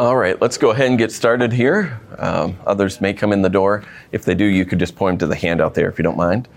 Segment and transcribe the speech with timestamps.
[0.00, 2.00] All right, let's go ahead and get started here.
[2.16, 3.84] Um, others may come in the door.
[4.12, 6.16] If they do, you could just point them to the handout there if you don't
[6.16, 6.48] mind.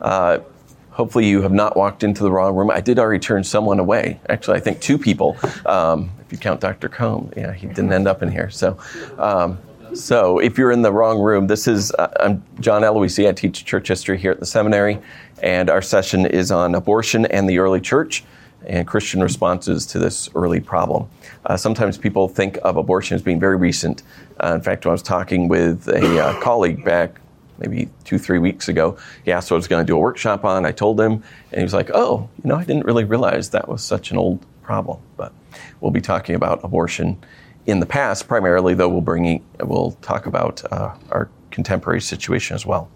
[0.00, 0.38] Uh,
[0.88, 2.70] hopefully, you have not walked into the wrong room.
[2.70, 4.18] I did already turn someone away.
[4.30, 5.36] Actually, I think two people.
[5.66, 6.88] Um, if you count Dr.
[6.88, 8.48] Combe, yeah, he didn't end up in here.
[8.48, 8.78] So,
[9.18, 9.58] um,
[9.92, 13.28] so if you're in the wrong room, this is uh, I'm John Aloisi.
[13.28, 14.98] I teach church history here at the seminary,
[15.42, 18.24] and our session is on abortion and the early church
[18.66, 21.08] and Christian responses to this early problem.
[21.46, 24.02] Uh, sometimes people think of abortion as being very recent.
[24.42, 27.20] Uh, in fact, when I was talking with a uh, colleague back
[27.58, 30.44] maybe two, three weeks ago, he asked what I was going to do a workshop
[30.44, 30.66] on.
[30.66, 33.68] I told him, and he was like, oh, you know, I didn't really realize that
[33.68, 35.00] was such an old problem.
[35.16, 35.32] But
[35.80, 37.22] we'll be talking about abortion
[37.66, 42.66] in the past primarily, though we'll, bring, we'll talk about uh, our contemporary situation as
[42.66, 42.88] well.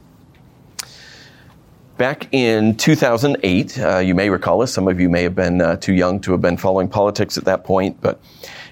[1.98, 5.76] Back in 2008, uh, you may recall this, some of you may have been uh,
[5.76, 8.20] too young to have been following politics at that point, but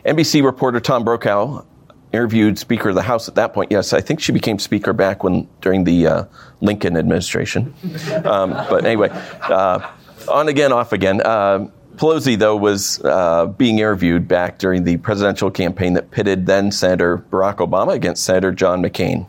[0.04, 1.64] NBC reporter Tom Brokaw
[2.12, 3.72] interviewed Speaker of the House at that point.
[3.72, 6.24] Yes, I think she became Speaker back when during the uh,
[6.60, 7.74] Lincoln administration.
[8.24, 9.10] Um, but anyway,
[9.42, 9.90] uh,
[10.28, 11.20] on again, off again.
[11.20, 16.70] Uh, Pelosi, though, was uh, being interviewed back during the presidential campaign that pitted then
[16.70, 19.26] Senator Barack Obama against Senator John McCain.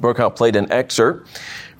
[0.00, 1.28] Brokaw played an excerpt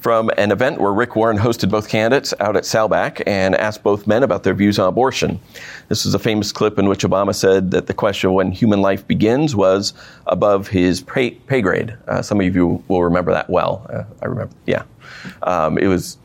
[0.07, 4.07] from an event where Rick Warren hosted both candidates out at Saddleback and asked both
[4.07, 5.41] men about their views on abortion.
[5.89, 8.81] This is a famous clip in which Obama said that the question of when human
[8.81, 9.95] life begins was
[10.29, 11.97] above his pay, pay grade.
[12.07, 13.85] Uh, some of you will remember that well.
[13.93, 14.85] Uh, I remember, yeah.
[15.43, 16.19] Um, it was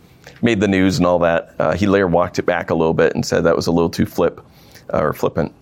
[0.43, 1.55] made the news and all that.
[1.57, 3.89] Uh, he later walked it back a little bit and said that was a little
[3.89, 4.41] too flip
[4.93, 5.55] uh, or flippant.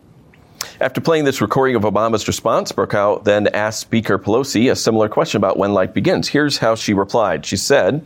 [0.81, 5.37] After playing this recording of Obama's response, Brokaw then asked Speaker Pelosi a similar question
[5.37, 6.29] about when life begins.
[6.29, 7.45] Here's how she replied.
[7.45, 8.05] She said,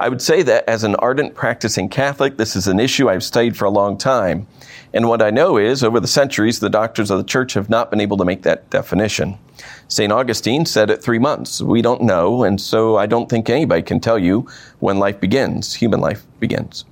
[0.00, 3.56] I would say that as an ardent practicing Catholic, this is an issue I've studied
[3.56, 4.48] for a long time.
[4.92, 7.88] And what I know is, over the centuries, the doctors of the church have not
[7.88, 9.38] been able to make that definition.
[9.86, 10.12] St.
[10.12, 11.62] Augustine said it three months.
[11.62, 14.48] We don't know, and so I don't think anybody can tell you
[14.80, 16.84] when life begins, human life begins.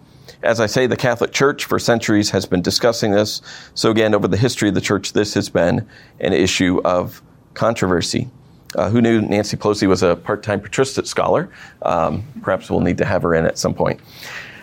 [0.47, 3.43] As I say, the Catholic Church for centuries has been discussing this.
[3.75, 5.89] So, again, over the history of the church, this has been
[6.21, 7.21] an issue of
[7.55, 8.31] controversy.
[8.77, 11.51] Uh, who knew Nancy Pelosi was a part time patristic scholar?
[11.83, 14.01] Um, perhaps we'll need to have her in at some point.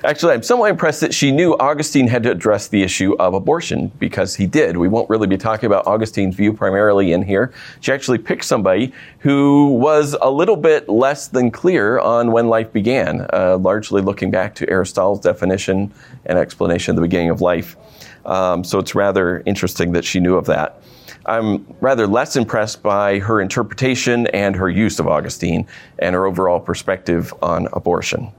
[0.05, 3.89] Actually, I'm somewhat impressed that she knew Augustine had to address the issue of abortion
[3.99, 4.75] because he did.
[4.75, 7.53] We won't really be talking about Augustine's view primarily in here.
[7.79, 12.73] She actually picked somebody who was a little bit less than clear on when life
[12.73, 15.93] began, uh, largely looking back to Aristotle's definition
[16.25, 17.77] and explanation of the beginning of life.
[18.25, 20.81] Um, so it's rather interesting that she knew of that.
[21.25, 25.65] I'm rather less impressed by her interpretation and her use of Augustine
[25.99, 28.33] and her overall perspective on abortion.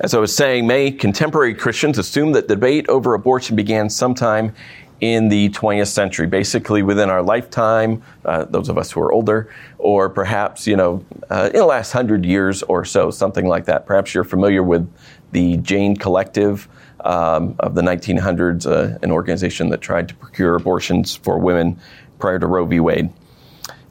[0.00, 4.54] As I was saying, may contemporary Christians assume that debate over abortion began sometime
[5.02, 9.52] in the 20th century, basically within our lifetime, uh, those of us who are older,
[9.76, 13.84] or perhaps, you know, uh, in the last hundred years or so, something like that.
[13.84, 14.90] Perhaps you're familiar with
[15.32, 16.66] the Jane Collective
[17.00, 21.78] um, of the 1900s, uh, an organization that tried to procure abortions for women
[22.18, 22.80] prior to Roe v.
[22.80, 23.10] Wade.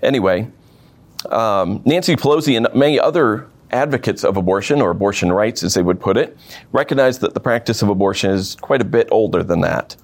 [0.01, 0.49] Anyway,
[1.29, 5.99] um, Nancy Pelosi and many other advocates of abortion, or abortion rights as they would
[5.99, 6.37] put it,
[6.71, 9.95] recognize that the practice of abortion is quite a bit older than that.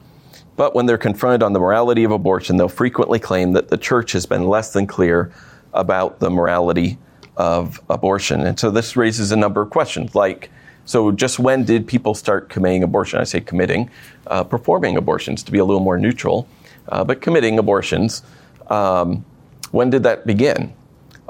[0.56, 4.14] But when they're confronted on the morality of abortion, they'll frequently claim that the church
[4.14, 5.34] has been less than clear
[5.74, 6.98] about the morality
[7.36, 8.42] of abortion.
[8.42, 10.50] And so this raises a number of questions like,
[10.86, 13.20] so just when did people start committing abortion?
[13.20, 13.90] I say committing,
[14.28, 16.48] uh, performing abortions to be a little more neutral,
[16.90, 18.22] uh, but committing abortions.
[18.68, 19.26] Um,
[19.72, 20.74] when did that begin?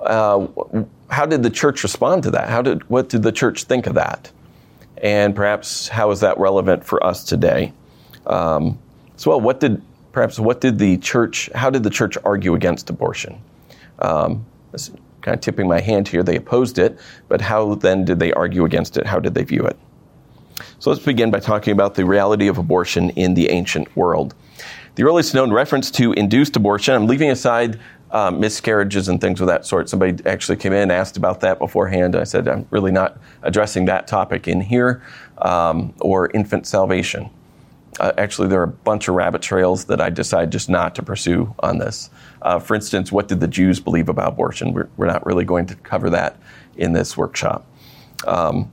[0.06, 0.48] Uh,
[1.10, 2.50] how did the church respond to that?
[2.50, 4.32] How did what did the church think of that?
[4.98, 7.74] And perhaps how is that relevant for us today?
[8.26, 8.80] Um,
[9.26, 11.50] well, what did perhaps what did the church?
[11.54, 13.42] How did the church argue against abortion?
[14.00, 14.46] Um,
[15.22, 16.24] kind of tipping my hand here.
[16.24, 19.06] They opposed it, but how then did they argue against it?
[19.06, 19.78] How did they view it?
[20.80, 24.36] So let's begin by talking about the reality of abortion in the ancient world.
[24.96, 27.80] The earliest known reference to induced abortion, I'm leaving aside
[28.16, 29.90] um, miscarriages and things of that sort.
[29.90, 32.16] Somebody actually came in and asked about that beforehand.
[32.16, 35.04] I said, I'm really not addressing that topic in here,
[35.40, 37.30] um, or infant salvation.
[38.00, 41.04] Uh, actually, there are a bunch of rabbit trails that I decide just not to
[41.04, 42.10] pursue on this.
[42.42, 44.72] Uh, for instance, what did the Jews believe about abortion?
[44.72, 46.38] We're, we're, not really going to cover that
[46.78, 47.66] in this workshop.
[48.26, 48.72] Um,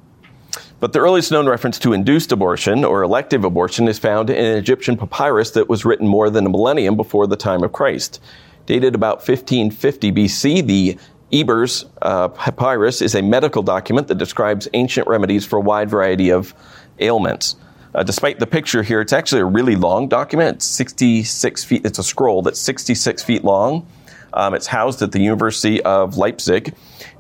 [0.79, 4.57] but the earliest known reference to induced abortion or elective abortion is found in an
[4.57, 8.21] Egyptian papyrus that was written more than a millennium before the time of Christ.
[8.67, 10.99] Dated about 1550 BC, the
[11.33, 16.31] Ebers uh, Papyrus is a medical document that describes ancient remedies for a wide variety
[16.31, 16.55] of
[16.99, 17.57] ailments.
[17.95, 20.57] Uh, despite the picture here, it's actually a really long document.
[20.57, 21.85] It's 66 feet.
[21.85, 23.87] It's a scroll that's 66 feet long.
[24.35, 26.75] Um, it's housed at the University of Leipzig,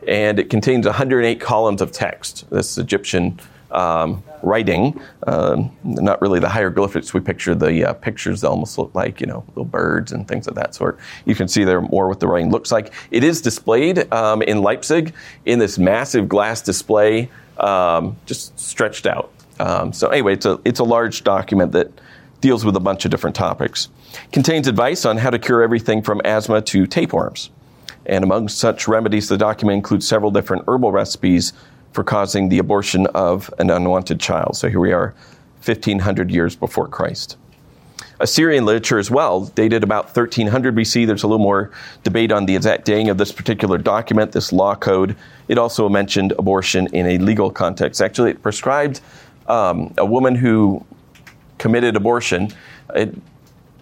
[0.06, 2.48] and it contains 108 columns of text.
[2.50, 3.38] This Egyptian
[3.72, 7.54] um, writing, um, not really the hieroglyphics we picture.
[7.54, 10.98] The uh, pictures almost look like you know little birds and things of that sort.
[11.24, 12.92] You can see there more what the writing looks like.
[13.10, 15.14] It is displayed um, in Leipzig
[15.46, 19.30] in this massive glass display, um, just stretched out.
[19.60, 21.90] Um, so anyway, it's a it's a large document that
[22.40, 23.88] deals with a bunch of different topics.
[24.32, 27.50] Contains advice on how to cure everything from asthma to tapeworms.
[28.04, 31.52] And among such remedies, the document includes several different herbal recipes
[31.92, 34.56] for causing the abortion of an unwanted child.
[34.56, 35.14] So here we are,
[35.64, 37.36] 1500 years before Christ.
[38.20, 41.06] Assyrian literature as well, dated about 1300 BC.
[41.06, 41.72] There's a little more
[42.04, 45.16] debate on the exact dating of this particular document, this law code.
[45.48, 48.00] It also mentioned abortion in a legal context.
[48.00, 49.00] Actually, it prescribed
[49.48, 50.84] um, a woman who
[51.58, 52.52] committed abortion.
[52.94, 53.14] It,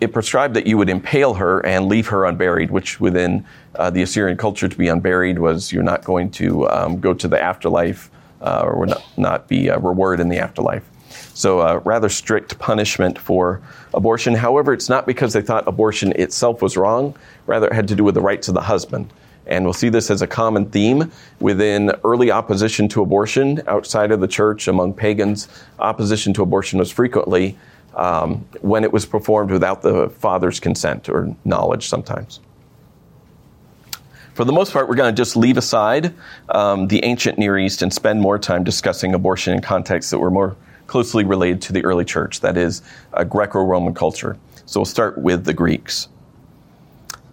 [0.00, 4.02] it prescribed that you would impale her and leave her unburied, which within uh, the
[4.02, 8.10] Assyrian culture to be unburied was you're not going to um, go to the afterlife
[8.40, 10.88] uh, or not, not be a reward in the afterlife.
[11.34, 13.62] So, uh, rather strict punishment for
[13.94, 14.34] abortion.
[14.34, 18.04] However, it's not because they thought abortion itself was wrong, rather, it had to do
[18.04, 19.12] with the rights of the husband.
[19.46, 24.20] And we'll see this as a common theme within early opposition to abortion outside of
[24.20, 25.48] the church among pagans.
[25.78, 27.56] Opposition to abortion was frequently
[27.94, 32.40] um, when it was performed without the father's consent or knowledge sometimes.
[34.40, 36.14] For the most part, we're going to just leave aside
[36.48, 40.30] um, the ancient Near East and spend more time discussing abortion in contexts that were
[40.30, 40.56] more
[40.86, 42.80] closely related to the early church, that is,
[43.12, 44.38] a Greco Roman culture.
[44.64, 46.08] So we'll start with the Greeks.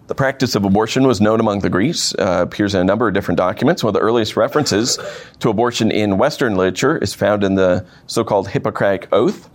[0.08, 3.14] The practice of abortion was known among the Greeks, uh, appears in a number of
[3.14, 3.82] different documents.
[3.82, 4.98] One of the earliest references
[5.38, 9.48] to abortion in Western literature is found in the so called Hippocratic Oath,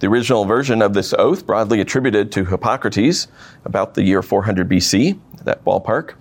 [0.00, 3.28] the original version of this oath, broadly attributed to Hippocrates
[3.64, 6.16] about the year 400 BC, that ballpark,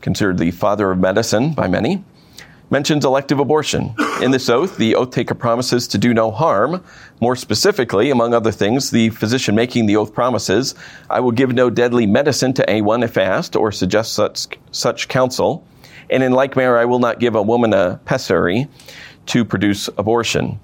[0.00, 2.04] considered the father of medicine by many,
[2.70, 3.94] mentions elective abortion.
[4.22, 6.82] In this oath, the oath taker promises to do no harm.
[7.20, 10.74] More specifically, among other things, the physician making the oath promises,
[11.10, 15.66] I will give no deadly medicine to anyone if asked or suggest such, such counsel.
[16.10, 18.68] And in like manner, I will not give a woman a pessary
[19.26, 20.58] to produce abortion.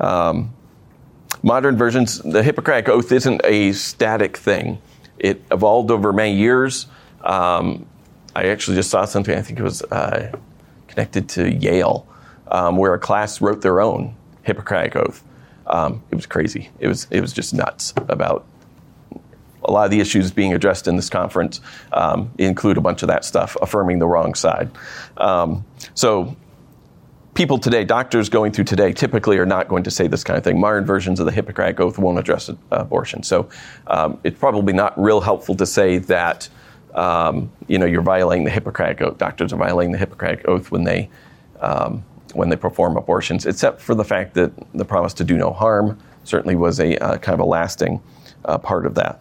[0.00, 0.52] Um,
[1.42, 4.78] modern versions, the Hippocratic Oath isn't a static thing.
[5.18, 6.86] It evolved over many years.
[7.22, 7.86] Um,
[8.34, 10.32] I actually just saw something, I think it was uh,
[10.88, 12.06] connected to Yale,
[12.48, 15.22] um, where a class wrote their own Hippocratic Oath.
[15.66, 16.70] Um, it was crazy.
[16.78, 18.46] It was, it was just nuts about
[19.64, 21.60] a lot of the issues being addressed in this conference
[21.92, 24.70] um, include a bunch of that stuff, affirming the wrong side.
[25.16, 25.64] Um,
[25.94, 26.36] so
[27.34, 30.44] people today, doctors going through today, typically are not going to say this kind of
[30.44, 30.60] thing.
[30.60, 33.22] Modern versions of the Hippocratic Oath won't address abortion.
[33.22, 33.48] So
[33.86, 36.48] um, it's probably not real helpful to say that
[36.94, 39.18] um, you know you're violating the Hippocratic Oath.
[39.18, 41.08] Doctors are violating the Hippocratic Oath when they
[41.60, 42.04] um,
[42.34, 45.98] when they perform abortions, except for the fact that the promise to do no harm
[46.24, 48.00] certainly was a uh, kind of a lasting
[48.44, 49.20] uh, part of that.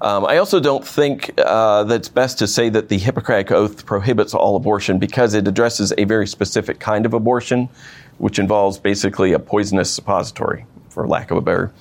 [0.00, 3.86] Um, I also don't think uh, that it's best to say that the Hippocratic Oath
[3.86, 7.70] prohibits all abortion because it addresses a very specific kind of abortion,
[8.18, 11.72] which involves basically a poisonous suppository, for lack of a better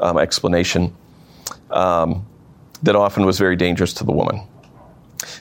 [0.00, 0.92] um, explanation,
[1.70, 2.26] um,
[2.82, 4.42] that often was very dangerous to the woman.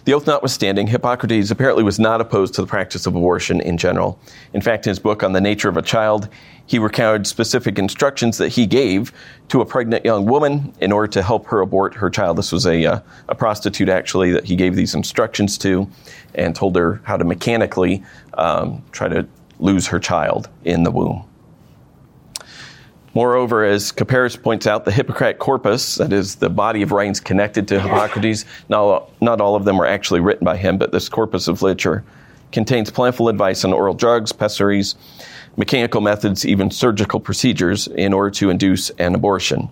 [0.05, 4.19] The oath notwithstanding, Hippocrates apparently was not opposed to the practice of abortion in general.
[4.53, 6.27] In fact, in his book on the nature of a child,
[6.65, 9.13] he recounted specific instructions that he gave
[9.48, 12.38] to a pregnant young woman in order to help her abort her child.
[12.38, 15.89] This was a, uh, a prostitute, actually, that he gave these instructions to
[16.36, 18.03] and told her how to mechanically
[18.34, 19.27] um, try to
[19.60, 21.28] lose her child in the womb.
[23.16, 27.68] Moreover, as Kapparis points out, the Hippocratic corpus, that is the body of writings connected
[27.70, 31.48] to Hippocrates, not, not all of them were actually written by him, but this corpus
[31.48, 32.04] of literature
[32.51, 34.96] contains plentiful advice on oral drugs, pessaries,
[35.58, 39.70] mechanical methods, even surgical procedures in order to induce an abortion.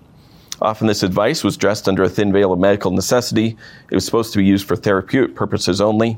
[0.61, 3.55] Often this advice was dressed under a thin veil of medical necessity.
[3.91, 6.17] It was supposed to be used for therapeutic purposes only.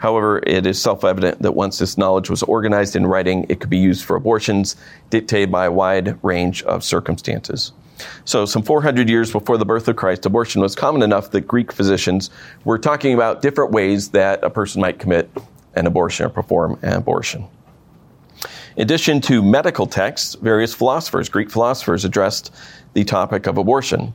[0.00, 3.68] However, it is self evident that once this knowledge was organized in writing, it could
[3.68, 4.76] be used for abortions
[5.10, 7.72] dictated by a wide range of circumstances.
[8.24, 11.70] So, some 400 years before the birth of Christ, abortion was common enough that Greek
[11.70, 12.30] physicians
[12.64, 15.30] were talking about different ways that a person might commit
[15.74, 17.46] an abortion or perform an abortion.
[18.76, 22.54] In addition to medical texts, various philosophers, Greek philosophers, addressed
[22.94, 24.14] the topic of abortion.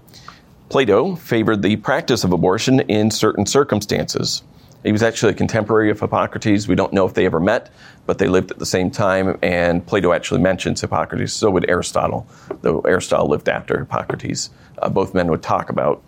[0.69, 4.41] Plato favored the practice of abortion in certain circumstances.
[4.83, 6.67] He was actually a contemporary of Hippocrates.
[6.67, 7.71] We don't know if they ever met,
[8.05, 11.33] but they lived at the same time, and Plato actually mentions Hippocrates.
[11.33, 12.27] So would Aristotle,
[12.61, 14.51] though Aristotle lived after Hippocrates.
[14.77, 16.03] Uh, both men would talk about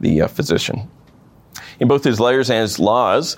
[0.00, 0.90] the uh, physician.
[1.78, 3.36] In both his letters and his laws,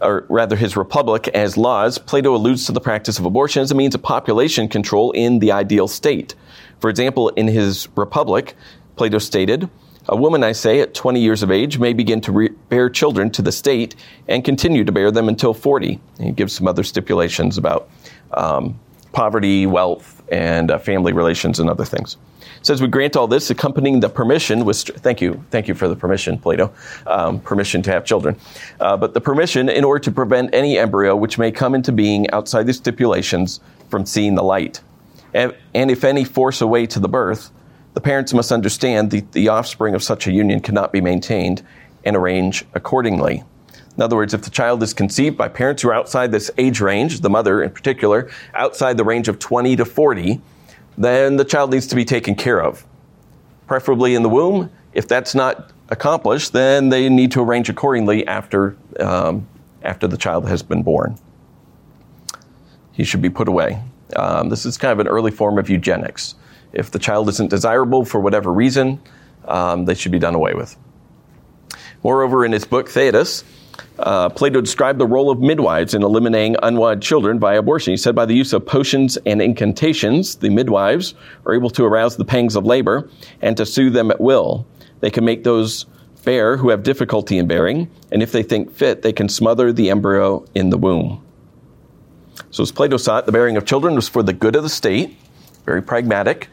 [0.00, 3.74] or rather his Republic as laws, Plato alludes to the practice of abortion as a
[3.74, 6.34] means of population control in the ideal state.
[6.80, 8.56] For example, in his Republic,
[8.96, 9.68] Plato stated,
[10.08, 13.30] a woman, I say, at 20 years of age may begin to re- bear children
[13.30, 13.94] to the state
[14.28, 16.00] and continue to bear them until 40.
[16.18, 17.88] And he gives some other stipulations about
[18.32, 18.78] um,
[19.12, 22.16] poverty, wealth, and uh, family relations and other things.
[22.62, 25.96] Says we grant all this accompanying the permission was thank you thank you for the
[25.96, 26.72] permission Plato
[27.08, 28.36] um, permission to have children
[28.78, 32.30] uh, but the permission in order to prevent any embryo which may come into being
[32.30, 34.80] outside the stipulations from seeing the light
[35.34, 37.50] and, and if any force away to the birth
[37.94, 41.62] the parents must understand that the offspring of such a union cannot be maintained
[42.04, 43.44] and arrange accordingly.
[43.96, 46.80] In other words, if the child is conceived by parents who are outside this age
[46.80, 50.40] range, the mother in particular, outside the range of 20 to 40,
[50.96, 52.84] then the child needs to be taken care of,
[53.66, 54.70] preferably in the womb.
[54.94, 59.46] If that's not accomplished, then they need to arrange accordingly after, um,
[59.82, 61.18] after the child has been born.
[62.92, 63.82] He should be put away.
[64.16, 66.34] Um, this is kind of an early form of eugenics.
[66.72, 69.00] If the child isn't desirable for whatever reason,
[69.46, 70.76] um, they should be done away with.
[72.02, 73.44] Moreover, in his book Theaetetus,
[73.98, 77.92] uh, Plato described the role of midwives in eliminating unwanted children by abortion.
[77.92, 81.14] He said, by the use of potions and incantations, the midwives
[81.46, 83.08] are able to arouse the pangs of labor
[83.40, 84.66] and to soothe them at will.
[85.00, 85.86] They can make those
[86.24, 89.90] bear who have difficulty in bearing, and if they think fit, they can smother the
[89.90, 91.24] embryo in the womb.
[92.50, 94.68] So, as Plato saw it, the bearing of children was for the good of the
[94.68, 95.16] state,
[95.64, 96.48] very pragmatic,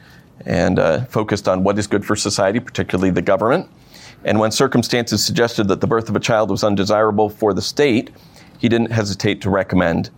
[0.45, 3.69] and uh, focused on what is good for society, particularly the government.
[4.25, 8.11] And when circumstances suggested that the birth of a child was undesirable for the state,
[8.57, 10.09] he didn't hesitate to recommend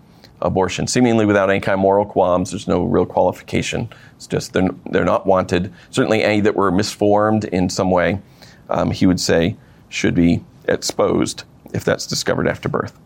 [0.42, 2.50] abortion, seemingly without any kind of moral qualms.
[2.52, 3.90] There's no real qualification.
[4.16, 5.72] It's just they're, they're not wanted.
[5.92, 8.20] Certainly, any that were misformed in some way,
[8.70, 9.56] um, he would say,
[9.90, 12.98] should be exposed if that's discovered after birth.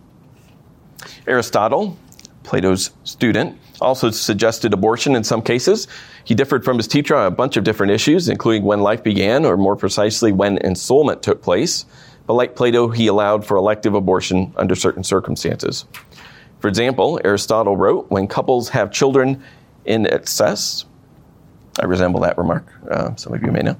[1.28, 1.98] Aristotle,
[2.46, 5.88] Plato's student, also suggested abortion in some cases.
[6.24, 9.46] He differed from his teacher on a bunch of different issues, including when life began,
[9.46, 11.86] or more precisely, when ensoulment took place.
[12.28, 15.86] But like Plato, he allowed for elective abortion under certain circumstances.
[16.60, 19.44] For example, Aristotle wrote, when couples have children
[19.86, 20.86] in excess,
[21.80, 23.78] I resemble that remark, uh, some of you may know.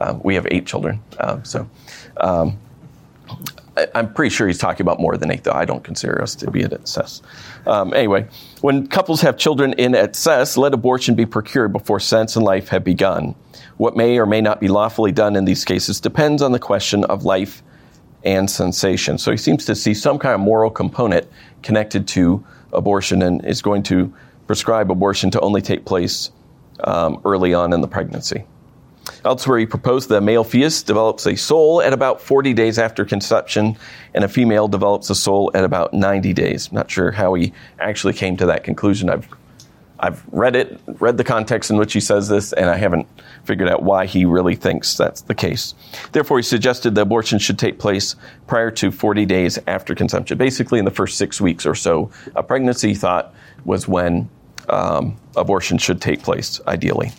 [0.00, 1.68] Uh, we have eight children, uh, so
[2.16, 2.58] um,
[3.76, 5.52] I, am pretty sure he's talking about more than eight, though.
[5.52, 7.22] I don't consider us to be in excess.
[7.66, 8.28] Um, anyway,
[8.60, 12.84] when couples have children in excess, let abortion be procured before sense and life have
[12.84, 13.34] begun.
[13.76, 17.04] What may or may not be lawfully done in these cases depends on the question
[17.04, 17.62] of life
[18.24, 19.18] and sensation.
[19.18, 21.26] So he seems to see some kind of moral component
[21.62, 24.12] connected to abortion and is going to
[24.46, 26.30] prescribe abortion to only take place
[26.84, 28.44] um, early on in the pregnancy.
[29.24, 33.04] Elsewhere, he proposed that a male fetus develops a soul at about 40 days after
[33.04, 33.76] conception,
[34.12, 36.70] and a female develops a soul at about 90 days.
[36.70, 39.08] Not sure how he actually came to that conclusion.
[39.08, 39.28] I've
[40.00, 43.06] I've read it, read the context in which he says this, and I haven't
[43.44, 45.74] figured out why he really thinks that's the case.
[46.12, 48.16] Therefore, he suggested that abortion should take place
[48.46, 50.36] prior to 40 days after conception.
[50.36, 54.28] Basically, in the first six weeks or so, a pregnancy, thought, was when
[54.68, 57.12] um, abortion should take place, ideally.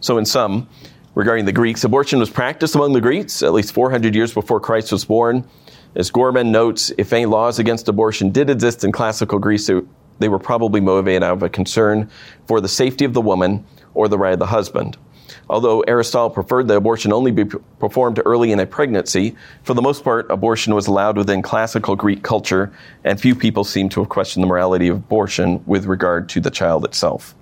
[0.00, 0.66] So, in sum,
[1.14, 4.92] regarding the Greeks, abortion was practiced among the Greeks at least 400 years before Christ
[4.92, 5.46] was born.
[5.94, 9.70] As Gorman notes, if any laws against abortion did exist in classical Greece,
[10.18, 12.08] they were probably motivated out of a concern
[12.46, 14.96] for the safety of the woman or the right of the husband.
[15.50, 20.02] Although Aristotle preferred that abortion only be performed early in a pregnancy, for the most
[20.04, 22.72] part, abortion was allowed within classical Greek culture,
[23.04, 26.50] and few people seem to have questioned the morality of abortion with regard to the
[26.50, 27.34] child itself.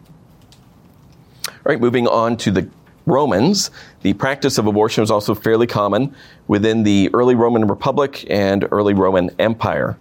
[1.68, 2.66] All right, moving on to the
[3.04, 3.70] Romans,
[4.00, 8.94] the practice of abortion was also fairly common within the early Roman Republic and early
[8.94, 9.98] Roman Empire.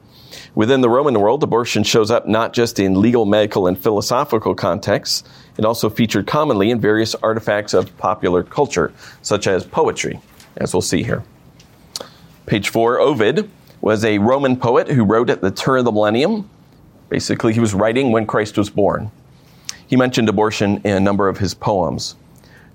[0.55, 5.25] Within the Roman world, abortion shows up not just in legal, medical, and philosophical contexts,
[5.57, 10.21] it also featured commonly in various artifacts of popular culture, such as poetry,
[10.55, 11.21] as we'll see here.
[12.45, 16.49] Page four Ovid was a Roman poet who wrote at the turn of the millennium.
[17.09, 19.11] Basically, he was writing when Christ was born.
[19.87, 22.15] He mentioned abortion in a number of his poems.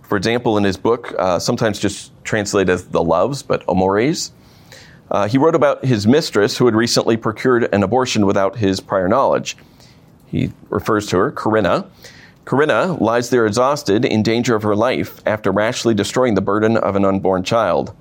[0.02, 4.32] For example, in his book, uh, sometimes just translated as The Loves, but Amores,
[5.10, 9.08] uh, he wrote about his mistress who had recently procured an abortion without his prior
[9.08, 9.56] knowledge.
[10.26, 11.86] He refers to her, Corinna.
[12.46, 16.96] Corinna lies there exhausted, in danger of her life, after rashly destroying the burden of
[16.96, 17.94] an unborn child.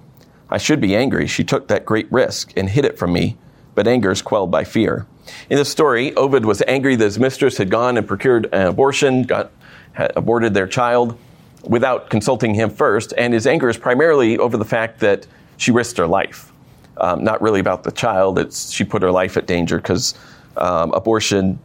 [0.49, 1.27] I should be angry.
[1.27, 3.37] She took that great risk and hid it from me,
[3.81, 5.07] but anger is quelled by fear.
[5.49, 9.23] In this story, Ovid was angry that his mistress had gone and procured an abortion,
[9.23, 9.49] got
[9.97, 11.17] aborted their child
[11.63, 15.25] without consulting him first, and his anger is primarily over the fact that
[15.57, 16.51] she risked her life.
[16.97, 20.13] Um, not really about the child, it's she put her life at danger because
[20.57, 21.57] um, abortion,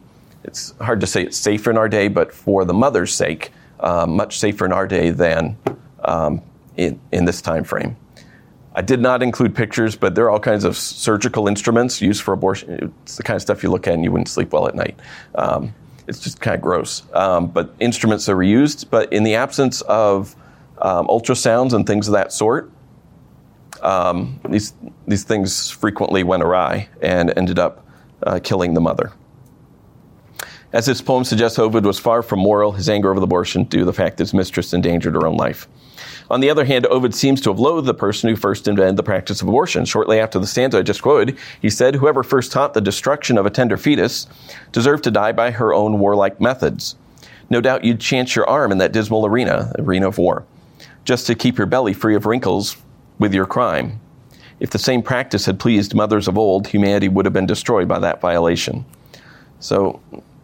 [0.43, 4.15] it's hard to say it's safer in our day, but for the mother's sake, um,
[4.15, 5.55] much safer in our day than
[6.03, 6.41] um,
[6.77, 7.95] in, in this time frame.
[8.77, 12.31] I did not include pictures, but there are all kinds of surgical instruments used for
[12.31, 12.93] abortion.
[13.01, 14.99] It's the kind of stuff you look at and you wouldn't sleep well at night.
[15.33, 15.73] Um,
[16.07, 17.01] it's just kind of gross.
[17.11, 18.91] Um, but instruments are reused.
[18.91, 20.35] But in the absence of
[20.77, 22.69] um, ultrasounds and things of that sort,
[23.81, 24.75] um, these
[25.07, 27.83] these things frequently went awry and ended up
[28.27, 29.11] uh, killing the mother.
[30.71, 33.79] As this poem suggests, Ovid was far from moral, his anger over the abortion due
[33.79, 35.67] to the fact that his mistress endangered her own life.
[36.29, 39.03] On the other hand, Ovid seems to have loathed the person who first invented the
[39.03, 39.85] practice of abortion.
[39.85, 43.45] Shortly after the stanza I just quoted, he said, Whoever first taught the destruction of
[43.45, 44.27] a tender fetus
[44.71, 46.95] deserved to die by her own warlike methods.
[47.49, 50.45] No doubt you'd chance your arm in that dismal arena, arena of war,
[51.05, 52.75] just to keep your belly free of wrinkles
[53.19, 54.01] with your crime.
[54.59, 57.99] If the same practice had pleased mothers of old, humanity would have been destroyed by
[57.99, 58.83] that violation.
[59.59, 60.01] So,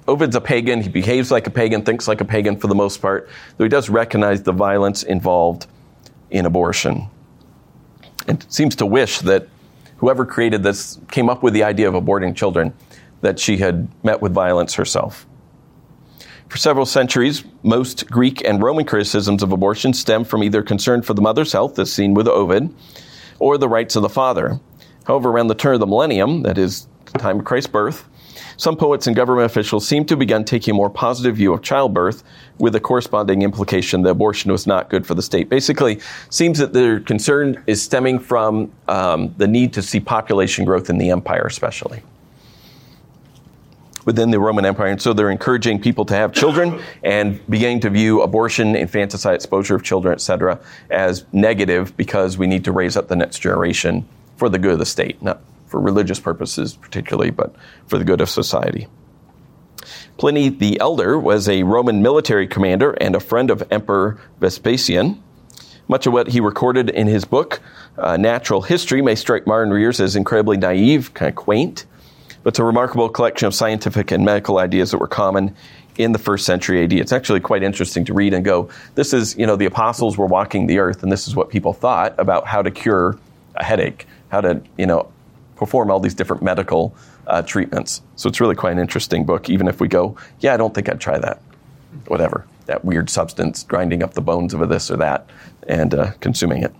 [0.07, 0.81] Ovid's a pagan.
[0.81, 3.69] He behaves like a pagan, thinks like a pagan for the most part, though he
[3.69, 5.67] does recognize the violence involved
[6.29, 7.07] in abortion.
[8.27, 9.47] And seems to wish that
[9.97, 12.73] whoever created this came up with the idea of aborting children,
[13.21, 15.25] that she had met with violence herself.
[16.49, 21.13] For several centuries, most Greek and Roman criticisms of abortion stem from either concern for
[21.13, 22.73] the mother's health, as seen with Ovid,
[23.39, 24.59] or the rights of the father.
[25.05, 28.07] However, around the turn of the millennium, that is, the time of Christ's birth,
[28.57, 31.61] some poets and government officials seem to have begun taking a more positive view of
[31.61, 32.23] childbirth
[32.57, 35.49] with a corresponding implication that abortion was not good for the state.
[35.49, 40.89] Basically, seems that their concern is stemming from um, the need to see population growth
[40.89, 42.03] in the empire, especially
[44.05, 44.87] within the Roman Empire.
[44.87, 49.75] And so they're encouraging people to have children and beginning to view abortion, infanticide, exposure
[49.75, 54.07] of children, etc., as negative because we need to raise up the next generation
[54.37, 55.41] for the good of the state, not
[55.73, 57.55] for religious purposes particularly, but
[57.87, 58.85] for the good of society.
[60.19, 65.23] Pliny the Elder was a Roman military commander and a friend of Emperor Vespasian.
[65.87, 67.59] Much of what he recorded in his book,
[67.97, 71.87] uh, Natural History, may strike modern readers as incredibly naive, kind of quaint,
[72.43, 75.55] but it's a remarkable collection of scientific and medical ideas that were common
[75.97, 76.93] in the first century AD.
[76.93, 80.27] It's actually quite interesting to read and go, this is, you know, the apostles were
[80.27, 83.17] walking the earth, and this is what people thought about how to cure
[83.55, 85.11] a headache, how to, you know,
[85.63, 86.93] perform all these different medical
[87.27, 88.01] uh, treatments.
[88.17, 90.89] So it's really quite an interesting book, even if we go, yeah, I don't think
[90.89, 91.41] I'd try that.
[92.07, 95.29] Whatever, that weird substance, grinding up the bones of a this or that,
[95.67, 96.73] and uh, consuming it.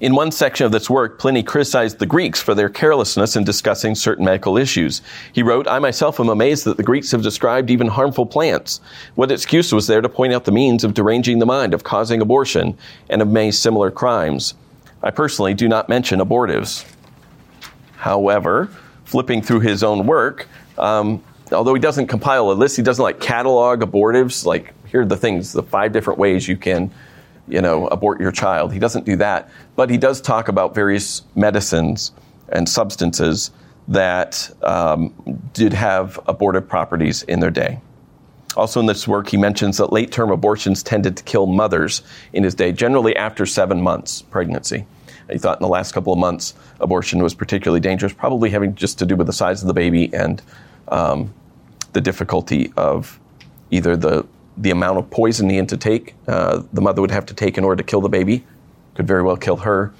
[0.00, 3.94] In one section of this work, Pliny criticized the Greeks for their carelessness in discussing
[3.94, 5.02] certain medical issues.
[5.32, 8.80] He wrote, I myself am amazed that the Greeks have described even harmful plants.
[9.14, 12.20] What excuse was there to point out the means of deranging the mind, of causing
[12.20, 12.76] abortion,
[13.08, 14.54] and of many similar crimes?
[15.02, 16.84] I personally do not mention abortives.
[18.04, 18.68] However,
[19.04, 23.18] flipping through his own work, um, although he doesn't compile a list, he doesn't like
[23.18, 26.90] catalog abortives, like here are the things, the five different ways you can,
[27.48, 28.74] you know, abort your child.
[28.74, 32.12] He doesn't do that, but he does talk about various medicines
[32.50, 33.52] and substances
[33.88, 35.14] that um,
[35.54, 37.80] did have abortive properties in their day.
[38.54, 42.02] Also, in this work, he mentions that late term abortions tended to kill mothers
[42.34, 44.84] in his day, generally after seven months pregnancy.
[45.30, 48.98] He thought in the last couple of months abortion was particularly dangerous, probably having just
[48.98, 50.42] to do with the size of the baby and
[50.88, 51.32] um,
[51.92, 53.18] the difficulty of
[53.70, 57.34] either the the amount of poison needed to take, uh, the mother would have to
[57.34, 58.44] take in order to kill the baby,
[58.94, 59.92] could very well kill her,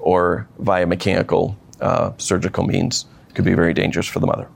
[0.00, 4.48] or via mechanical uh, surgical means, could be very dangerous for the mother.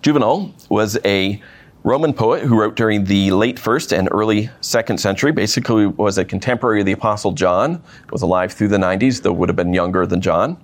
[0.00, 1.40] Juvenal was a
[1.84, 6.24] Roman poet who wrote during the late first and early second century, basically was a
[6.24, 10.06] contemporary of the Apostle John, was alive through the 90s, though would have been younger
[10.06, 10.56] than John.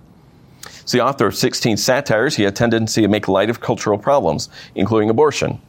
[0.63, 2.37] He's the author of 16 satires.
[2.37, 5.61] He had a tendency to make light of cultural problems, including abortion.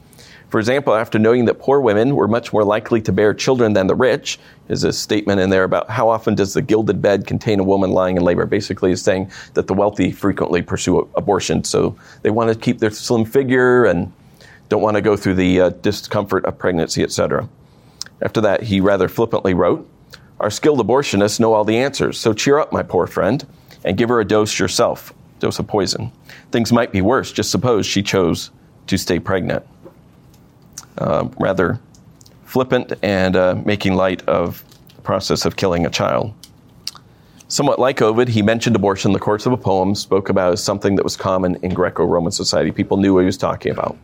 [0.50, 3.88] For example, after noting that poor women were much more likely to bear children than
[3.88, 7.60] the rich, is a statement in there about how often does the gilded bed contain
[7.60, 8.46] a woman lying in labor.
[8.46, 12.92] Basically, is saying that the wealthy frequently pursue abortion, so they want to keep their
[12.92, 14.12] slim figure and
[14.70, 17.50] don't want to go through the uh, discomfort of pregnancy, etc.
[18.22, 19.90] After that, he rather flippantly wrote,
[20.40, 23.46] Our skilled abortionists know all the answers, so cheer up, my poor friend,
[23.84, 26.12] and give her a dose yourself, dose of poison.
[26.52, 28.52] Things might be worse, just suppose she chose
[28.88, 29.66] to stay pregnant.
[30.98, 31.80] Uh, rather
[32.46, 34.64] flippant and uh, making light of
[34.96, 36.34] the process of killing a child.
[37.48, 40.64] Somewhat like Ovid, he mentioned abortion in the course of a poem, spoke about as
[40.64, 42.72] something that was common in Greco Roman society.
[42.72, 43.98] People knew what he was talking about.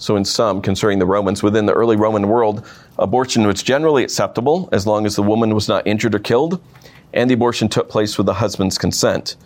[0.00, 2.66] So, in sum, concerning the Romans, within the early Roman world,
[2.98, 6.58] abortion was generally acceptable as long as the woman was not injured or killed,
[7.12, 9.36] and the abortion took place with the husband's consent.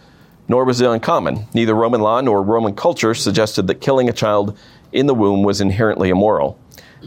[0.46, 1.48] Nor was it uncommon.
[1.54, 4.56] Neither Roman law nor Roman culture suggested that killing a child
[4.92, 6.56] in the womb was inherently immoral.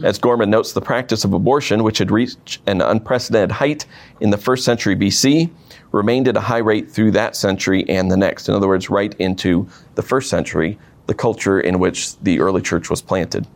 [0.04, 3.86] As Gorman notes, the practice of abortion, which had reached an unprecedented height
[4.20, 5.50] in the first century BC,
[5.90, 8.46] remained at a high rate through that century and the next.
[8.46, 10.78] In other words, right into the first century,
[11.08, 13.46] the culture in which the early church was planted.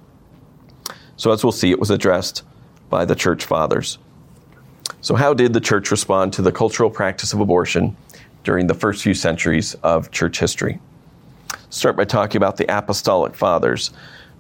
[1.17, 2.43] So, as we'll see, it was addressed
[2.91, 3.99] by the church fathers.
[5.03, 7.97] So, how did the church respond to the cultural practice of abortion
[8.43, 10.81] during the first few centuries of church history?
[11.69, 13.93] Start by talking about the apostolic fathers.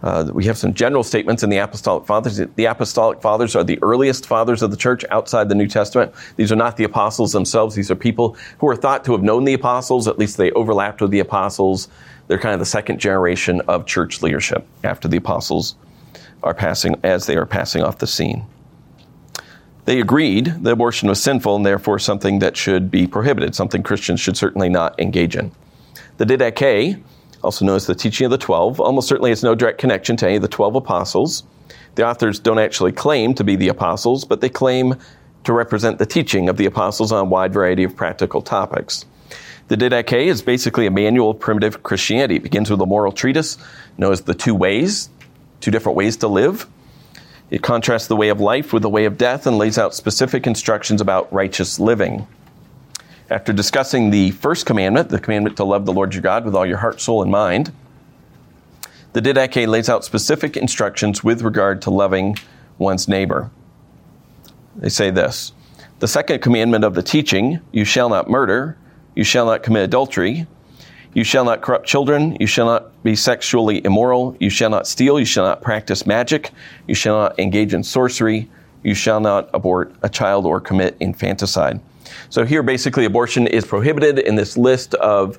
[0.02, 2.40] Uh, we have some general statements in the Apostolic Fathers.
[2.56, 6.12] The Apostolic Fathers are the earliest fathers of the church outside the New Testament.
[6.36, 7.76] These are not the apostles themselves.
[7.76, 10.08] These are people who are thought to have known the apostles.
[10.08, 11.88] At least they overlapped with the apostles.
[12.26, 15.76] They're kind of the second generation of church leadership after the apostles
[16.42, 18.44] are passing, as they are passing off the scene.
[19.84, 24.20] They agreed that abortion was sinful and therefore something that should be prohibited, something Christians
[24.20, 25.50] should certainly not engage in.
[26.18, 27.02] The Didache,
[27.42, 30.26] also known as the Teaching of the Twelve, almost certainly has no direct connection to
[30.26, 31.42] any of the twelve apostles.
[31.96, 34.94] The authors don't actually claim to be the apostles, but they claim
[35.44, 39.04] to represent the teaching of the apostles on a wide variety of practical topics.
[39.68, 42.36] The Didache is basically a manual of primitive Christianity.
[42.36, 43.58] It begins with a moral treatise
[43.96, 45.08] known as the Two Ways,
[45.60, 46.66] two different ways to live.
[47.50, 50.46] It contrasts the way of life with the way of death and lays out specific
[50.46, 52.26] instructions about righteous living.
[53.30, 56.66] After discussing the first commandment, the commandment to love the Lord your God with all
[56.66, 57.72] your heart, soul, and mind,
[59.12, 62.36] the Didache lays out specific instructions with regard to loving
[62.78, 63.50] one's neighbor.
[64.76, 65.52] They say this
[65.98, 68.76] The second commandment of the teaching, you shall not murder,
[69.14, 70.46] you shall not commit adultery,
[71.14, 75.18] you shall not corrupt children, you shall not be sexually immoral, you shall not steal,
[75.18, 76.50] you shall not practice magic,
[76.88, 78.48] you shall not engage in sorcery,
[78.82, 81.80] you shall not abort a child or commit infanticide.
[82.30, 85.38] So here, basically, abortion is prohibited in this list of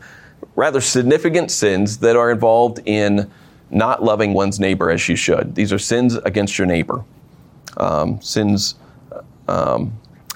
[0.56, 3.30] rather significant sins that are involved in
[3.72, 5.56] not loving one's neighbor as you should.
[5.56, 7.04] These are sins against your neighbor,
[7.78, 8.76] um, sins
[9.48, 9.94] um,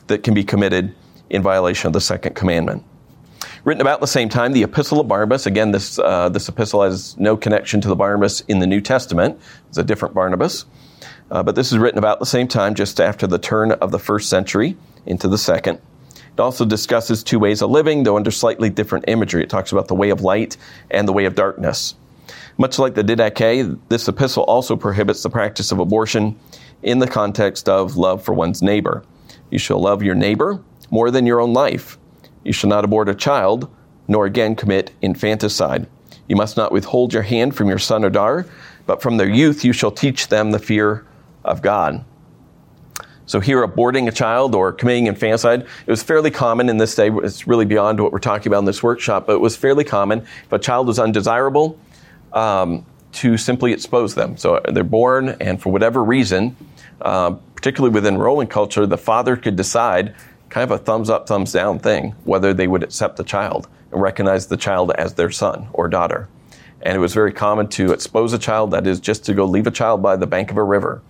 [0.08, 0.96] that can be committed
[1.30, 2.84] in violation of the second commandment.
[3.68, 5.46] Written about the same time, the Epistle of Barnabas.
[5.46, 9.38] Again, this, uh, this epistle has no connection to the Barnabas in the New Testament.
[9.68, 10.64] It's a different Barnabas.
[11.30, 14.00] Uh, but this is written about the same time, just after the turn of the
[14.00, 15.82] first century into the second.
[16.14, 19.44] It also discusses two ways of living, though under slightly different imagery.
[19.44, 20.56] It talks about the way of light
[20.90, 21.96] and the way of darkness.
[22.58, 26.40] Much like the Didache, this epistle also prohibits the practice of abortion
[26.84, 29.04] in the context of love for one's neighbor.
[29.50, 31.98] You shall love your neighbor more than your own life.
[32.48, 33.70] You shall not abort a child,
[34.08, 35.86] nor again commit infanticide.
[36.30, 38.48] You must not withhold your hand from your son or daughter,
[38.86, 41.06] but from their youth you shall teach them the fear
[41.44, 42.06] of God.
[43.26, 47.10] So here, aborting a child or committing infanticide, it was fairly common in this day.
[47.12, 50.20] It's really beyond what we're talking about in this workshop, but it was fairly common
[50.20, 51.78] if a child was undesirable
[52.32, 54.38] um, to simply expose them.
[54.38, 56.56] So they're born, and for whatever reason,
[57.02, 60.16] uh, particularly within Roman culture, the father could decide
[60.50, 64.02] kind of a thumbs up, thumbs down thing whether they would accept the child and
[64.02, 66.28] recognize the child as their son or daughter.
[66.82, 69.68] And it was very common to expose a child, that is, just to go leave
[69.68, 71.02] a child by the bank of a river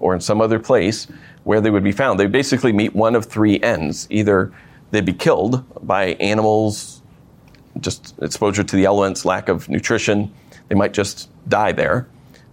[0.00, 1.06] or in some other place
[1.44, 2.20] where they would be found.
[2.20, 4.06] They basically meet one of three ends.
[4.10, 4.52] Either
[4.90, 7.02] they'd be killed by animals,
[7.80, 10.32] just exposure to the elements, lack of nutrition.
[10.68, 12.06] They might just die there.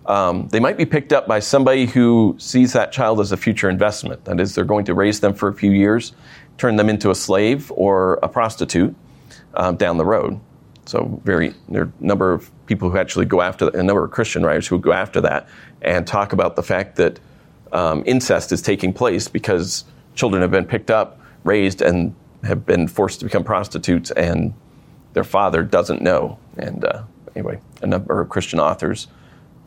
[0.06, 3.70] Um, they might be picked up by somebody who sees that child as a future
[3.70, 4.26] investment.
[4.26, 6.14] That is, they're going to raise them for a few years,
[6.58, 8.96] turn them into a slave or a prostitute
[9.56, 10.40] um, down the road.
[10.86, 14.12] So, very there are a number of people who actually go after a number of
[14.12, 15.48] Christian writers who go after that
[15.82, 17.20] and talk about the fact that
[17.72, 22.88] um, incest is taking place because children have been picked up, raised, and have been
[22.88, 24.54] forced to become prostitutes, and
[25.14, 26.38] their father doesn't know.
[26.58, 27.04] And uh,
[27.36, 29.08] anyway, a number of Christian authors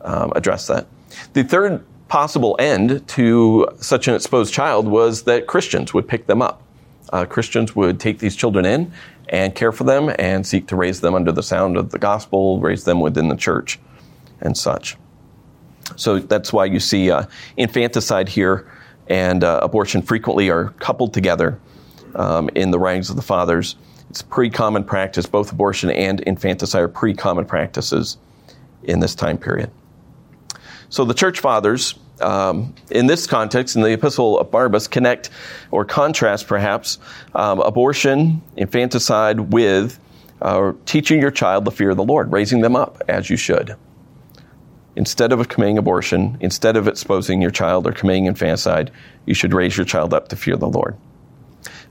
[0.01, 0.87] um, address that.
[1.33, 6.41] The third possible end to such an exposed child was that Christians would pick them
[6.41, 6.63] up.
[7.11, 8.91] Uh, Christians would take these children in
[9.29, 12.59] and care for them and seek to raise them under the sound of the gospel,
[12.59, 13.79] raise them within the church,
[14.41, 14.97] and such.
[15.95, 17.25] So that's why you see uh,
[17.57, 18.69] infanticide here
[19.07, 21.59] and uh, abortion frequently are coupled together
[22.15, 23.75] um, in the writings of the fathers.
[24.09, 25.25] It's pretty common practice.
[25.25, 28.17] Both abortion and infanticide are pretty common practices
[28.83, 29.71] in this time period.
[30.89, 35.29] So the church fathers um, in this context, in the Epistle of Barnabas, connect
[35.71, 36.99] or contrast perhaps
[37.35, 39.99] um, abortion, infanticide with
[40.41, 43.75] uh, teaching your child the fear of the Lord, raising them up as you should.
[44.95, 48.91] Instead of committing abortion, instead of exposing your child or committing infanticide,
[49.25, 50.97] you should raise your child up to fear the Lord.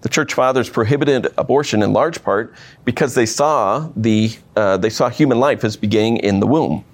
[0.00, 5.08] The church fathers prohibited abortion in large part because they saw the uh, they saw
[5.08, 6.84] human life as beginning in the womb.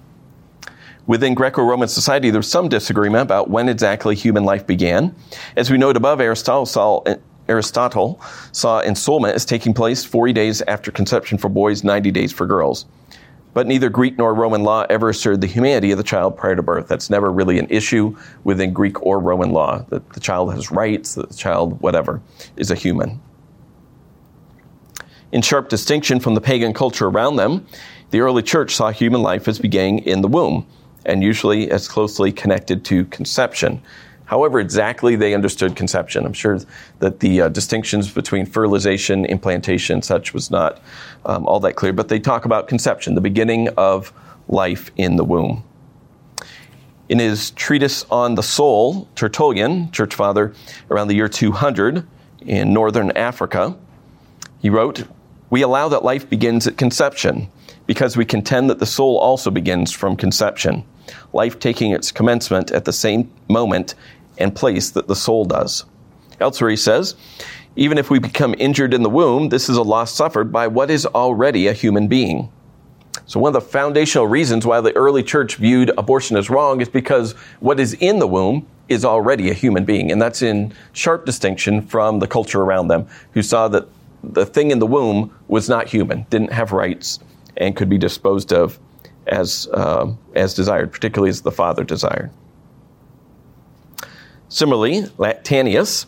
[1.07, 5.15] Within Greco Roman society, there was some disagreement about when exactly human life began.
[5.55, 7.03] As we noted above, Aristotle saw,
[7.47, 8.19] Aristotle
[8.51, 12.87] saw ensoulment as taking place 40 days after conception for boys, 90 days for girls.
[13.53, 16.63] But neither Greek nor Roman law ever asserted the humanity of the child prior to
[16.63, 16.87] birth.
[16.87, 19.85] That's never really an issue within Greek or Roman law.
[19.89, 22.19] That the child has rights, that the child, whatever,
[22.57, 23.21] is a human.
[25.31, 27.65] In sharp distinction from the pagan culture around them,
[28.09, 30.65] the early church saw human life as beginning in the womb
[31.05, 33.81] and usually as closely connected to conception.
[34.25, 36.25] However, exactly they understood conception.
[36.25, 36.59] I'm sure
[36.99, 40.81] that the uh, distinctions between fertilization, implantation, such was not
[41.25, 44.11] um, all that clear, but they talk about conception, the beginning of
[44.47, 45.63] life in the womb.
[47.07, 50.53] In his treatise on the soul, Tertullian, church father
[50.89, 52.05] around the year 200
[52.41, 53.77] in northern Africa,
[54.59, 55.03] he wrote,
[55.51, 57.51] We allow that life begins at conception
[57.85, 60.83] because we contend that the soul also begins from conception
[61.33, 63.95] life taking its commencement at the same moment
[64.37, 65.85] and place that the soul does.
[66.39, 67.15] Elsewhere, he says,
[67.75, 70.89] even if we become injured in the womb, this is a loss suffered by what
[70.89, 72.51] is already a human being.
[73.27, 76.89] So, one of the foundational reasons why the early church viewed abortion as wrong is
[76.89, 80.11] because what is in the womb is already a human being.
[80.11, 83.87] And that's in sharp distinction from the culture around them, who saw that
[84.23, 87.19] the thing in the womb was not human, didn't have rights,
[87.57, 88.79] and could be disposed of
[89.27, 92.31] as, uh, as desired, particularly as the Father desired.
[94.49, 96.05] Similarly, Lactantius,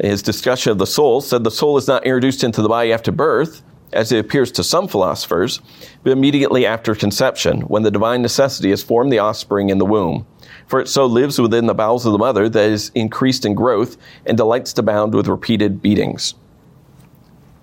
[0.00, 3.12] his discussion of the soul, said the soul is not introduced into the body after
[3.12, 5.60] birth, as it appears to some philosophers,
[6.02, 10.26] but immediately after conception, when the divine necessity has formed the offspring in the womb.
[10.66, 13.96] For it so lives within the bowels of the mother that is increased in growth
[14.26, 16.34] and delights to bound with repeated beatings.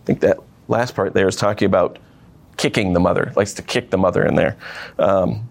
[0.03, 0.37] I think that
[0.67, 1.99] last part there is talking about
[2.57, 4.57] kicking the mother, likes to kick the mother in there.
[4.99, 5.49] Um,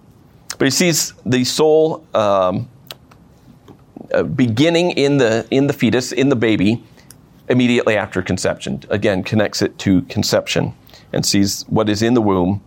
[0.58, 2.68] but he sees the soul um,
[4.12, 6.82] uh, beginning in the in the fetus, in the baby,
[7.48, 8.82] immediately after conception.
[8.90, 10.74] Again, connects it to conception
[11.12, 12.62] and sees what is in the womb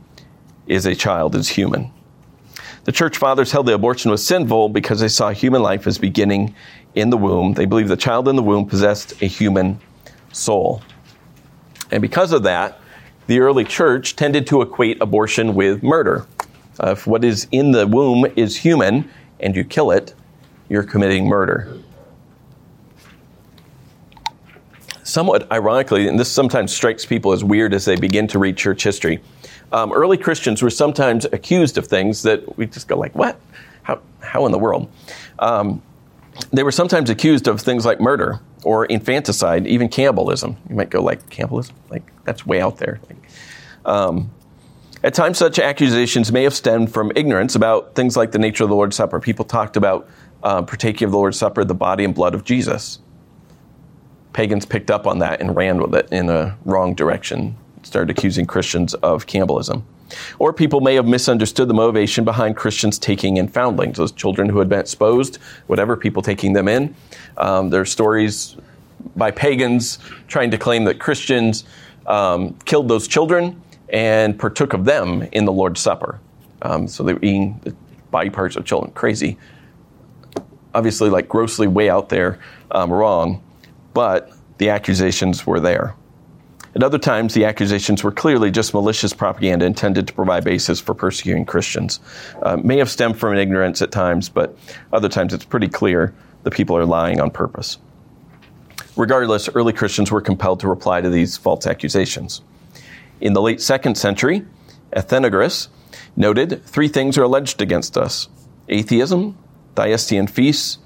[0.68, 1.92] is a child, is human.
[2.86, 6.54] The church fathers held the abortion was sinful because they saw human life as beginning
[6.96, 7.54] in the womb.
[7.54, 9.80] They believed the child in the womb possessed a human
[10.34, 10.82] soul.
[11.92, 12.80] And because of that,
[13.28, 16.26] the early church tended to equate abortion with murder.
[16.80, 19.10] Uh, if what is in the womb is human
[19.40, 20.14] and you kill it,
[20.70, 21.78] you're committing murder.
[25.04, 28.84] Somewhat ironically, and this sometimes strikes people as weird as they begin to read church
[28.84, 29.20] history,
[29.72, 33.40] um, early Christians were sometimes accused of things that we just go like, "What?
[33.84, 34.00] How?
[34.22, 34.90] How in the world?"
[35.40, 35.82] Um,
[36.52, 40.58] they were sometimes accused of things like murder or infanticide, even cannibalism.
[40.70, 43.00] You might go like cannibalism, like that's way out there.
[43.08, 43.30] Like,
[43.86, 44.32] um,
[45.04, 48.70] at times, such accusations may have stemmed from ignorance about things like the nature of
[48.70, 49.20] the Lord's Supper.
[49.20, 50.08] People talked about
[50.44, 53.00] uh, partaking of the Lord's Supper, the body and blood of Jesus.
[54.32, 58.46] Pagans picked up on that and ran with it in a wrong direction, started accusing
[58.46, 59.86] Christians of cannibalism.
[60.40, 64.60] Or people may have misunderstood the motivation behind Christians taking in foundlings, those children who
[64.60, 66.96] had been exposed, whatever, people taking them in.
[67.38, 68.58] Um, there are stories
[69.16, 71.66] by pagans trying to claim that Christians
[72.08, 76.20] um, killed those children and partook of them in the Lord's Supper.
[76.62, 77.76] Um, so they were eating the
[78.12, 78.92] body parts of children.
[78.94, 79.38] Crazy.
[80.74, 82.40] Obviously, like grossly way out there,
[82.72, 83.44] um, wrong,
[83.94, 85.96] but the accusations were there.
[86.76, 90.96] At other times, the accusations were clearly just malicious propaganda intended to provide basis for
[90.96, 92.00] persecuting Christians.
[92.42, 94.58] Uh, may have stemmed from ignorance at times, but
[94.92, 97.78] other times it's pretty clear the people are lying on purpose.
[98.96, 102.42] Regardless, early Christians were compelled to reply to these false accusations.
[103.22, 104.46] In the late second century,
[104.96, 105.68] Athenagoras
[106.16, 108.30] noted three things are alleged against us
[108.70, 109.38] atheism,
[109.76, 110.78] Thyestean feasts,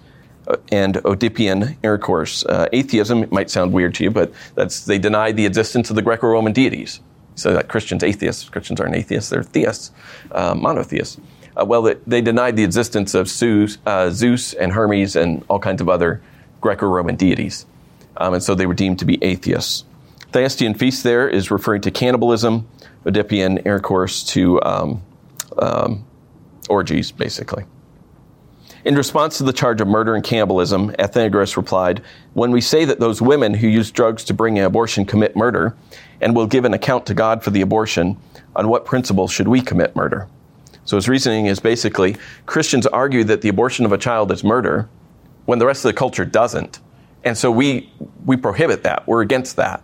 [0.71, 2.45] and Oedipian intercourse.
[2.45, 6.01] Uh, atheism might sound weird to you, but that's they deny the existence of the
[6.01, 6.99] Greco-Roman deities.
[7.35, 8.49] So that Christians atheists.
[8.49, 9.91] Christians aren't atheists; they're theists,
[10.31, 11.19] uh, monotheists.
[11.55, 15.59] Uh, well, they, they, denied the existence of Zeus, uh, Zeus, and Hermes and all
[15.59, 16.21] kinds of other
[16.61, 17.65] Greco-Roman deities,
[18.17, 19.85] um, and so they were deemed to be atheists.
[20.31, 22.67] Thyestean feast there is referring to cannibalism.
[23.05, 25.01] Oedipian intercourse to um,
[25.59, 26.05] um,
[26.69, 27.65] orgies, basically.
[28.87, 32.01] In response to the charge of murder and cannibalism, Athenagoras replied,
[32.33, 35.75] When we say that those women who use drugs to bring an abortion commit murder,
[36.21, 38.15] and will give an account to God for the abortion,
[38.55, 40.29] on what principle should we commit murder?
[40.85, 44.87] So his reasoning is basically Christians argue that the abortion of a child is murder
[45.43, 46.79] when the rest of the culture doesn't.
[47.25, 47.91] And so we,
[48.25, 49.05] we prohibit that.
[49.05, 49.83] We're against that.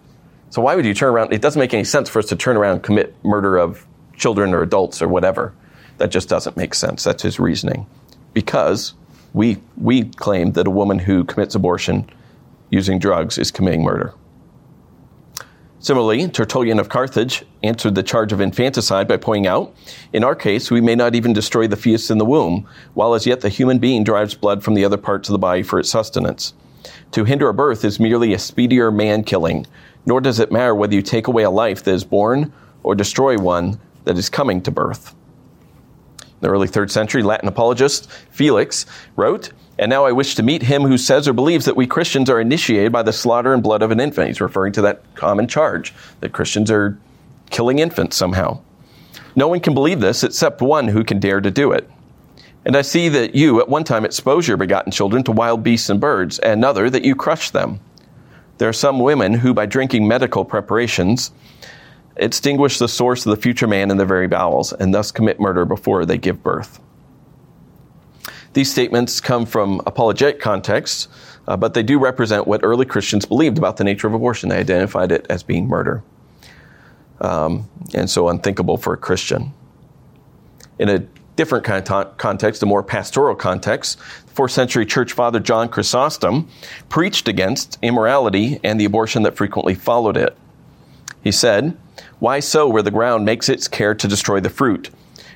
[0.50, 1.34] So why would you turn around?
[1.34, 3.86] It doesn't make any sense for us to turn around and commit murder of
[4.16, 5.54] children or adults or whatever.
[5.98, 7.04] That just doesn't make sense.
[7.04, 7.86] That's his reasoning.
[8.34, 8.94] Because
[9.34, 12.10] we, we claim that a woman who commits abortion
[12.70, 14.14] using drugs is committing murder.
[15.80, 19.76] Similarly, Tertullian of Carthage answered the charge of infanticide by pointing out,
[20.14, 23.26] in our case, we may not even destroy the fetus in the womb, while as
[23.26, 25.90] yet the human being derives blood from the other parts of the body for its
[25.90, 26.54] sustenance.
[27.12, 29.68] To hinder a birth is merely a speedier man killing,
[30.06, 33.38] nor does it matter whether you take away a life that is born or destroy
[33.38, 35.14] one that is coming to birth.
[36.44, 40.82] The early third century Latin apologist Felix wrote, and now I wish to meet him
[40.82, 43.92] who says or believes that we Christians are initiated by the slaughter and blood of
[43.92, 44.28] an infant.
[44.28, 46.98] He's referring to that common charge that Christians are
[47.50, 48.60] killing infants somehow.
[49.38, 51.90] No one can believe this except one who can dare to do it.
[52.66, 55.90] And I see that you at one time expose your begotten children to wild beasts
[55.90, 57.80] and birds, and another that you crush them.
[58.58, 61.32] There are some women who, by drinking medical preparations,
[62.16, 65.66] extinguish the source of the future man in their very bowels, and thus commit murder
[65.66, 66.80] before they give birth.
[68.54, 71.08] These statements come from apologetic contexts,
[71.48, 74.50] uh, but they do represent what early Christians believed about the nature of abortion.
[74.50, 76.04] They identified it as being murder,
[77.20, 79.54] um, and so unthinkable for a Christian.
[80.78, 81.00] In a
[81.36, 86.48] different kind of context, a more pastoral context, fourth century church father John Chrysostom
[86.90, 90.38] preached against immorality and the abortion that frequently followed it.
[91.24, 91.76] He said,
[92.24, 94.90] Why sow where the ground makes its care to destroy the fruit?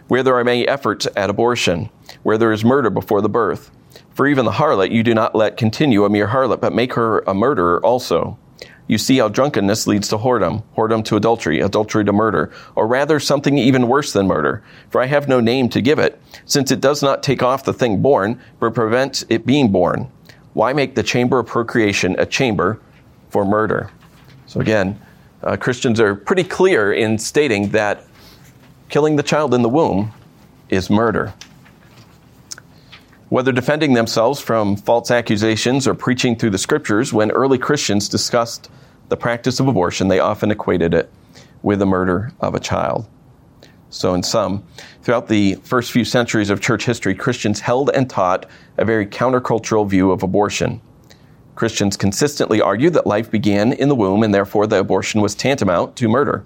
[0.08, 1.90] Where there are many efforts at abortion?
[2.24, 3.72] Where there is murder before the birth?
[4.14, 7.26] For even the harlot you do not let continue a mere harlot, but make her
[7.28, 8.40] a murderer also.
[8.88, 13.20] You see how drunkenness leads to whoredom, whoredom to adultery, adultery to murder, or rather
[13.20, 14.64] something even worse than murder.
[14.90, 17.74] For I have no name to give it, since it does not take off the
[17.74, 20.10] thing born, but prevents it being born.
[20.54, 22.80] Why make the chamber of procreation a chamber
[23.28, 23.92] for murder?
[24.46, 25.02] So again,
[25.44, 28.04] uh, Christians are pretty clear in stating that
[28.90, 30.12] killing the child in the womb
[30.70, 31.34] is murder.
[33.30, 38.70] Whether defending themselves from false accusations or preaching through the scriptures, when early Christians discussed
[39.10, 41.12] the practice of abortion, they often equated it
[41.62, 43.08] with the murder of a child.
[43.90, 44.64] So, in sum,
[45.02, 48.46] throughout the first few centuries of church history, Christians held and taught
[48.78, 50.82] a very countercultural view of abortion.
[51.58, 55.96] Christians consistently argue that life began in the womb and therefore the abortion was tantamount
[55.96, 56.44] to murder.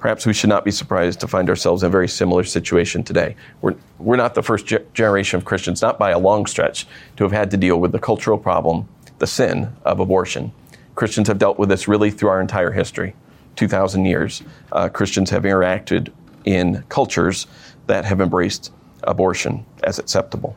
[0.00, 3.36] Perhaps we should not be surprised to find ourselves in a very similar situation today.
[3.60, 7.22] We're, we're not the first ge- generation of Christians, not by a long stretch, to
[7.22, 8.88] have had to deal with the cultural problem,
[9.20, 10.50] the sin of abortion.
[10.96, 13.14] Christians have dealt with this really through our entire history.
[13.54, 16.12] 2,000 years, uh, Christians have interacted
[16.44, 17.46] in cultures
[17.86, 18.72] that have embraced
[19.04, 20.56] abortion as acceptable.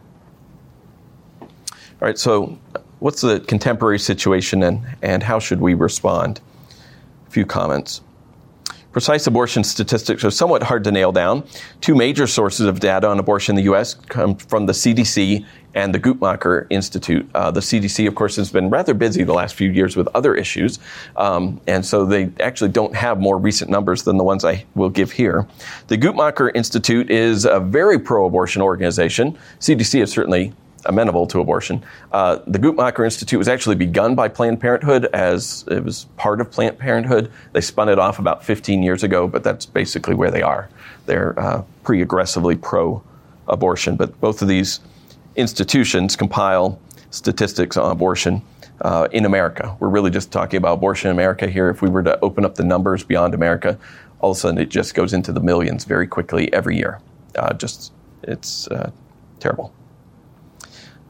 [1.42, 1.50] All
[2.08, 2.58] right, so
[3.02, 6.40] what's the contemporary situation and, and how should we respond?
[7.28, 8.02] A few comments.
[8.92, 11.44] Precise abortion statistics are somewhat hard to nail down.
[11.80, 13.94] Two major sources of data on abortion in the U.S.
[13.94, 17.28] come from the CDC and the Guttmacher Institute.
[17.34, 20.36] Uh, the CDC, of course, has been rather busy the last few years with other
[20.36, 20.78] issues,
[21.16, 24.90] um, and so they actually don't have more recent numbers than the ones I will
[24.90, 25.48] give here.
[25.88, 29.38] The Guttmacher Institute is a very pro abortion organization.
[29.60, 30.54] CDC is certainly
[30.86, 31.84] amenable to abortion.
[32.12, 36.52] Uh, the Guttmacher Institute was actually begun by Planned Parenthood as it was part of
[36.52, 37.32] Planned Parenthood.
[37.54, 40.70] They spun it off about 15 years ago, but that's basically where they are.
[41.06, 43.04] They're uh, pretty aggressively pro
[43.48, 43.96] abortion.
[43.96, 44.80] But both of these
[45.36, 46.80] institutions compile
[47.12, 48.42] statistics on abortion
[48.82, 49.76] uh, in America.
[49.80, 51.70] We're really just talking about abortion in America here.
[51.70, 53.78] If we were to open up the numbers beyond America,
[54.20, 57.00] all of a sudden it just goes into the millions very quickly every year.
[57.36, 58.92] Uh, just, it's uh,
[59.40, 59.74] terrible.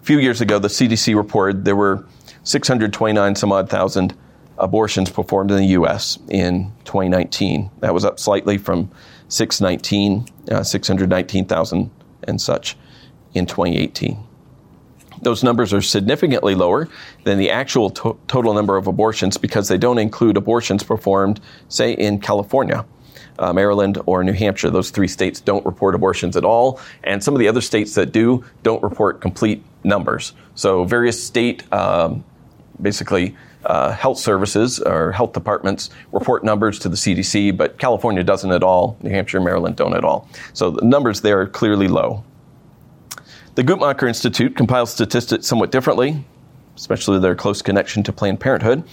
[0.01, 2.03] A few years ago, the CDC reported there were
[2.43, 4.15] 629 some odd thousand
[4.57, 6.17] abortions performed in the U.S.
[6.27, 7.69] in 2019.
[7.81, 8.89] That was up slightly from
[9.27, 11.91] 619, uh, 619,000
[12.23, 12.75] and such
[13.35, 14.23] in 2018.
[15.21, 16.89] Those numbers are significantly lower
[17.23, 21.93] than the actual to- total number of abortions because they don't include abortions performed, say,
[21.93, 22.85] in California
[23.41, 24.69] uh, Maryland, or New Hampshire.
[24.69, 28.11] Those three states don't report abortions at all, and some of the other states that
[28.11, 30.33] do don't report complete numbers.
[30.55, 32.23] So various state, um,
[32.81, 33.35] basically,
[33.65, 38.63] uh, health services or health departments report numbers to the CDC, but California doesn't at
[38.63, 38.97] all.
[39.01, 40.27] New Hampshire and Maryland don't at all.
[40.53, 42.23] So the numbers there are clearly low.
[43.55, 46.23] The Guttmacher Institute compiles statistics somewhat differently,
[46.75, 48.83] especially their close connection to Planned Parenthood.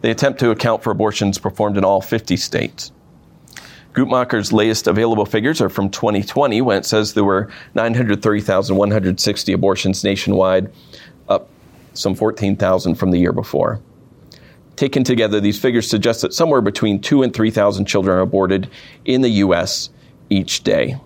[0.00, 2.90] They attempt to account for abortions performed in all 50 states.
[3.94, 10.70] Guttmacher's latest available figures are from 2020 when it says there were 930,160 abortions nationwide,
[11.28, 11.48] up
[11.94, 13.80] some 14,000 from the year before.
[14.76, 18.70] Taken together, these figures suggest that somewhere between 2 and 3,000 children are aborted
[19.04, 19.90] in the U.S.
[20.30, 21.00] each day.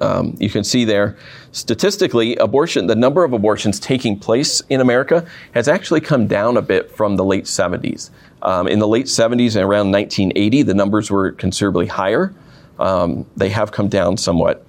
[0.00, 1.18] Um, you can see there,
[1.52, 6.62] statistically, abortion, the number of abortions taking place in America has actually come down a
[6.62, 8.10] bit from the late 70s.
[8.42, 12.34] Um, in the late 70s and around 1980, the numbers were considerably higher.
[12.78, 14.64] Um, they have come down somewhat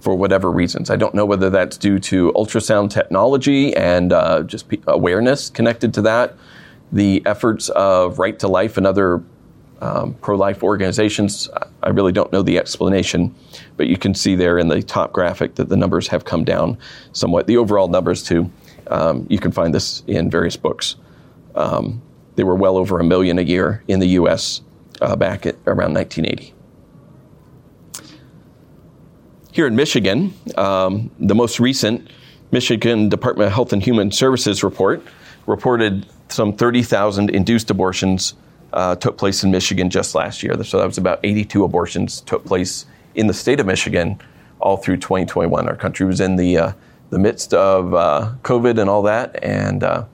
[0.00, 0.90] for whatever reasons.
[0.90, 6.02] I don't know whether that's due to ultrasound technology and uh, just awareness connected to
[6.02, 6.36] that,
[6.90, 9.22] the efforts of Right to Life and other
[9.82, 11.50] um, pro life organizations.
[11.82, 13.34] I really don't know the explanation,
[13.76, 16.78] but you can see there in the top graphic that the numbers have come down
[17.12, 17.48] somewhat.
[17.48, 18.50] The overall numbers, too,
[18.86, 20.94] um, you can find this in various books.
[21.56, 22.00] Um,
[22.36, 24.62] they were well over a million a year in the U.S.
[25.00, 26.54] Uh, back at around 1980.
[29.50, 32.08] Here in Michigan, um, the most recent
[32.52, 35.02] Michigan Department of Health and Human Services report
[35.46, 38.34] reported some 30,000 induced abortions
[38.72, 40.62] uh, took place in Michigan just last year.
[40.64, 44.20] So that was about 82 abortions took place in the state of Michigan
[44.60, 45.68] all through 2021.
[45.68, 46.72] Our country was in the uh,
[47.10, 50.04] the midst of uh, COVID and all that, and uh,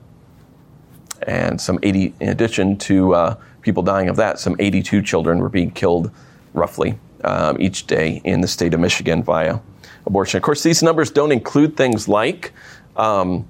[1.23, 5.49] and some 80, in addition to uh, people dying of that, some 82 children were
[5.49, 6.11] being killed
[6.53, 9.59] roughly um, each day in the state of Michigan via
[10.05, 10.37] abortion.
[10.37, 12.53] Of course, these numbers don't include things like
[12.95, 13.47] um,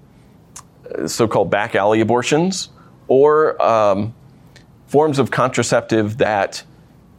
[1.08, 2.70] so called back alley abortions
[3.08, 4.14] or um,
[4.90, 6.64] forms of contraceptive that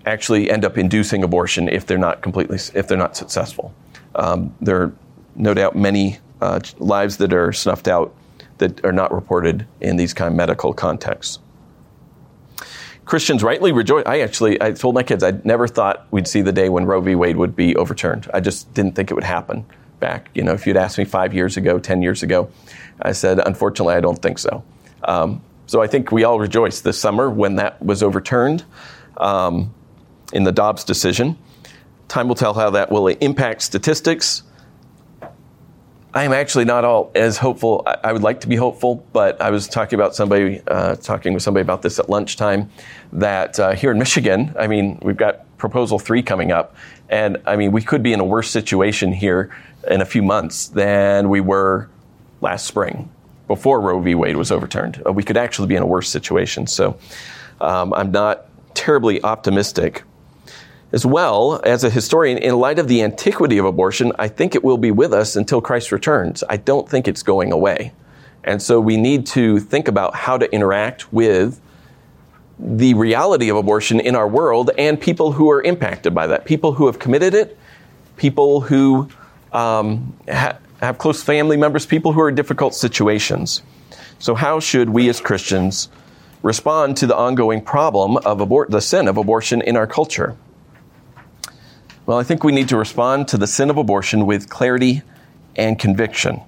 [0.05, 3.73] actually end up inducing abortion if they're not completely if they're not successful.
[4.17, 4.93] Um, there are
[5.37, 8.13] no doubt many uh, lives that are snuffed out
[8.59, 11.39] that are not reported in these kind of medical contexts.
[13.05, 14.05] Christians rightly rejoice.
[14.05, 17.01] I actually, I told my kids I never thought we'd see the day when Roe
[17.01, 17.15] v.
[17.15, 18.29] Wade would be overturned.
[18.35, 19.65] I just didn't think it would happen
[20.01, 20.29] back.
[20.35, 22.51] You know, if you'd asked me five years ago, ten years ago,
[23.03, 24.63] I said, unfortunately, I don't think so.
[25.05, 28.65] Um, so I think we all rejoiced this summer when that was overturned
[29.17, 29.73] um,
[30.33, 31.39] in the Dobbs decision.
[32.09, 34.43] Time will tell how that will impact statistics.
[36.13, 37.87] I am actually not all as hopeful.
[37.87, 41.45] I, would like to be hopeful, but I was talking about somebody, uh, talking with
[41.45, 42.69] somebody about this at lunchtime.
[43.13, 46.75] That uh, here in Michigan, I mean, we've got proposal three coming up,
[47.09, 49.55] and I mean, we could be in a worse situation here
[49.87, 51.89] in a few months than we were
[52.41, 53.09] last spring
[53.51, 54.15] before Roe v.
[54.15, 55.03] Wade was overturned.
[55.05, 56.69] Uh, we could actually be in a worse situation.
[56.69, 56.97] So
[57.61, 60.05] um, I'm not terribly optimistic
[60.93, 64.63] as well, as a historian, in light of the antiquity of abortion, I think it
[64.63, 66.45] will be with us until Christ returns.
[66.49, 67.93] I don't think it's going away.
[68.45, 71.61] And so we need to think about how to interact with
[72.57, 76.73] the reality of abortion in our world and people who are impacted by that, people
[76.73, 77.59] who have committed it,
[78.17, 79.09] people who
[79.53, 83.63] um, ha- have close family members, people who are in difficult situations.
[84.19, 85.89] So, how should we as Christians
[86.43, 90.37] respond to the ongoing problem of abort- the sin of abortion in our culture?
[92.07, 95.03] Well, I think we need to respond to the sin of abortion with clarity
[95.55, 96.41] and conviction.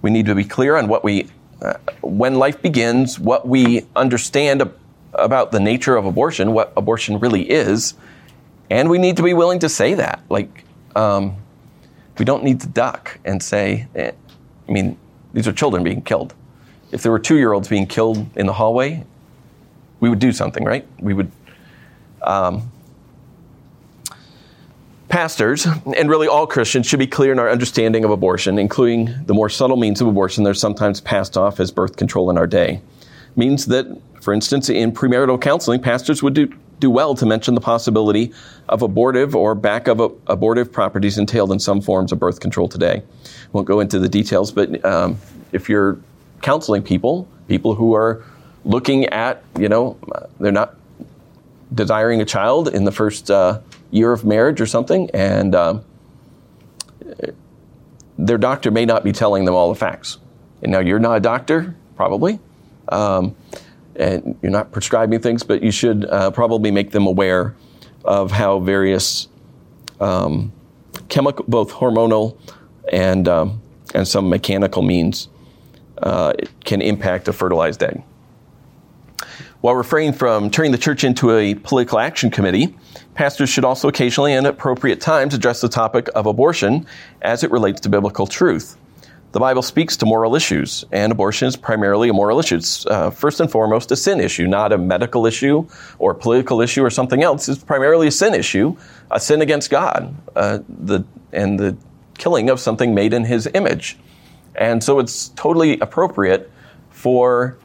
[0.00, 1.28] We need to be clear on what we,
[1.60, 4.74] uh, when life begins, what we understand ab-
[5.12, 7.94] about the nature of abortion, what abortion really is,
[8.70, 10.20] and we need to be willing to say that.
[10.28, 10.64] Like,
[10.96, 11.36] um,
[12.18, 14.12] we don't need to duck and say, eh,
[14.68, 14.96] I mean,
[15.32, 16.34] these are children being killed.
[16.90, 19.04] If there were two year olds being killed in the hallway,
[20.00, 20.86] we would do something, right?
[21.00, 21.30] We would.
[22.22, 22.70] Um,
[25.08, 29.34] pastors, and really all Christians, should be clear in our understanding of abortion, including the
[29.34, 32.46] more subtle means of abortion that are sometimes passed off as birth control in our
[32.46, 32.80] day.
[33.36, 33.86] Means that,
[34.22, 38.32] for instance, in premarital counseling, pastors would do, do well to mention the possibility
[38.68, 43.02] of abortive or back of abortive properties entailed in some forms of birth control today.
[43.52, 45.18] Won't go into the details, but um,
[45.52, 45.98] if you're
[46.40, 48.24] counseling people, people who are
[48.64, 49.96] looking at, you know,
[50.40, 50.74] they're not
[51.74, 53.60] desiring a child in the first uh,
[53.90, 55.84] year of marriage or something, and um,
[58.18, 60.18] their doctor may not be telling them all the facts.
[60.62, 62.38] And now you're not a doctor, probably,
[62.88, 63.34] um,
[63.96, 67.54] and you're not prescribing things, but you should uh, probably make them aware
[68.04, 69.28] of how various
[70.00, 70.52] um,
[71.08, 72.36] chemical, both hormonal
[72.90, 73.60] and um,
[73.94, 75.28] and some mechanical means
[75.98, 76.32] uh,
[76.64, 78.02] can impact a fertilized egg.
[79.60, 82.76] While refraining from turning the church into a political action committee,
[83.14, 86.84] pastors should also occasionally and at appropriate times address the topic of abortion
[87.20, 88.76] as it relates to biblical truth.
[89.32, 92.56] The Bible speaks to moral issues, and abortion is primarily a moral issue.
[92.56, 95.66] It's uh, first and foremost a sin issue, not a medical issue
[95.98, 97.48] or a political issue or something else.
[97.48, 98.76] It's primarily a sin issue,
[99.10, 101.78] a sin against God, uh, the, and the
[102.18, 103.96] killing of something made in His image.
[104.54, 106.50] And so it's totally appropriate
[106.90, 107.56] for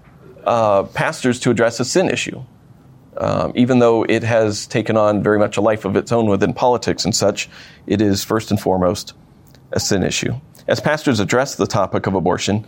[0.45, 2.41] uh, pastors to address a sin issue.
[3.17, 6.53] Um, even though it has taken on very much a life of its own within
[6.53, 7.49] politics and such,
[7.87, 9.15] it is first and foremost
[9.73, 10.33] a sin issue
[10.67, 12.65] as pastors address the topic of abortion,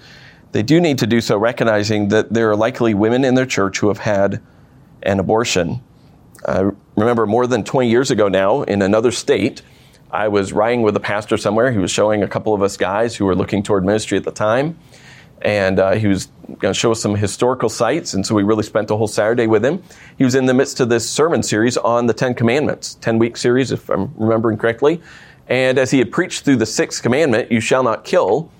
[0.51, 3.79] they do need to do so recognizing that there are likely women in their church
[3.79, 4.41] who have had
[5.03, 5.81] an abortion.
[6.45, 9.61] I remember more than 20 years ago now in another state,
[10.11, 11.71] I was riding with a pastor somewhere.
[11.71, 14.31] He was showing a couple of us guys who were looking toward ministry at the
[14.31, 14.77] time.
[15.41, 16.25] And uh, he was
[16.57, 18.13] going to show us some historical sites.
[18.13, 19.81] And so we really spent a whole Saturday with him.
[20.17, 23.37] He was in the midst of this sermon series on the Ten Commandments, 10 week
[23.37, 24.99] series, if I'm remembering correctly.
[25.49, 28.51] And as he had preached through the sixth commandment, you shall not kill,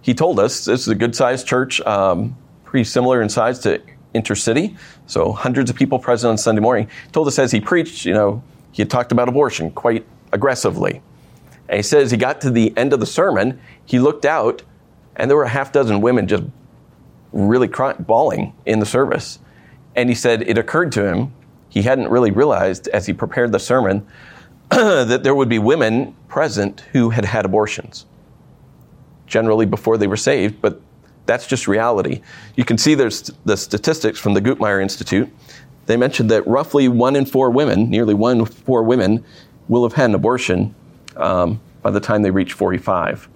[0.00, 3.82] he told us this is a good sized church, um, pretty similar in size to
[4.14, 4.76] Intercity.
[5.06, 6.88] So hundreds of people present on Sunday morning.
[7.04, 8.42] He told us as he preached, you know,
[8.72, 11.02] he had talked about abortion quite aggressively.
[11.68, 14.62] And he says he got to the end of the sermon, he looked out,
[15.16, 16.44] and there were a half dozen women just
[17.32, 19.38] really crying, bawling in the service.
[19.96, 21.32] And he said it occurred to him,
[21.68, 24.06] he hadn't really realized as he prepared the sermon,
[24.70, 28.06] that there would be women present who had had abortions,
[29.26, 30.80] generally before they were saved, but
[31.26, 32.20] that's just reality.
[32.56, 35.28] You can see there's the statistics from the Guttmacher Institute.
[35.86, 39.24] They mentioned that roughly one in four women, nearly one in four women,
[39.68, 40.74] will have had an abortion
[41.16, 43.28] um, by the time they reach 45.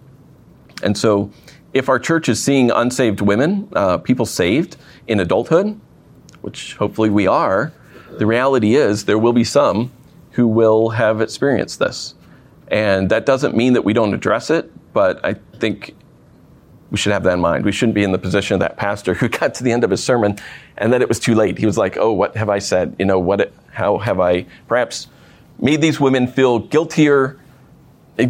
[0.82, 1.30] And so,
[1.72, 4.76] if our church is seeing unsaved women, uh, people saved
[5.06, 5.78] in adulthood,
[6.40, 7.72] which hopefully we are,
[8.18, 9.92] the reality is there will be some
[10.40, 12.14] who will have experienced this.
[12.68, 15.94] And that doesn't mean that we don't address it, but I think
[16.90, 17.66] we should have that in mind.
[17.66, 19.90] We shouldn't be in the position of that pastor who got to the end of
[19.90, 20.38] his sermon
[20.78, 21.58] and then it was too late.
[21.58, 22.96] He was like, "Oh, what have I said?
[22.98, 25.08] You know, what how have I perhaps
[25.60, 27.38] made these women feel guiltier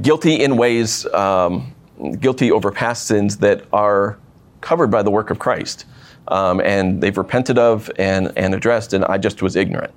[0.03, 1.73] guilty in ways um,
[2.19, 4.19] guilty over past sins that are
[4.63, 5.85] covered by the work of Christ."
[6.27, 9.95] Um, and they've repented of and, and addressed, and I just was ignorant.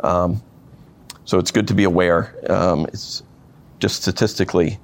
[0.00, 0.42] Um,
[1.24, 2.34] so it's good to be aware.
[2.50, 3.22] Um, it's
[3.78, 4.78] just statistically,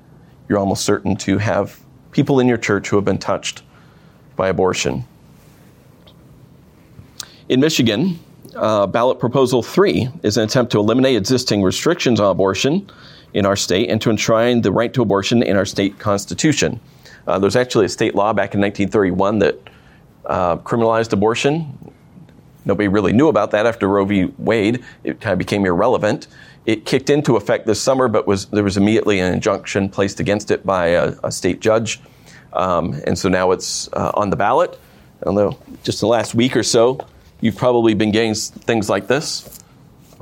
[0.48, 1.80] you're almost certain to have
[2.12, 3.62] people in your church who have been touched
[4.36, 5.04] by abortion.
[7.48, 8.18] In Michigan,
[8.56, 12.90] uh, ballot proposal three is an attempt to eliminate existing restrictions on abortion
[13.34, 16.80] in our state and to enshrine the right to abortion in our state constitution.
[17.26, 19.58] Uh, there's actually a state law back in 1931 that
[20.26, 21.89] uh, criminalized abortion.
[22.64, 24.32] Nobody really knew about that after Roe v.
[24.38, 24.84] Wade.
[25.04, 26.26] It kind of became irrelevant.
[26.66, 30.50] It kicked into effect this summer, but was there was immediately an injunction placed against
[30.50, 32.00] it by a, a state judge,
[32.52, 34.78] um, and so now it's uh, on the ballot.
[35.24, 36.98] Although just the last week or so,
[37.40, 39.60] you've probably been getting things like this,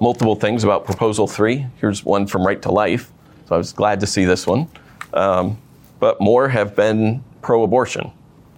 [0.01, 1.67] multiple things about Proposal Three.
[1.81, 3.11] Here's one from Right to Life.
[3.49, 4.69] So I was glad to see this one,
[5.13, 5.59] um,
[5.99, 8.13] but more have been pro-abortion.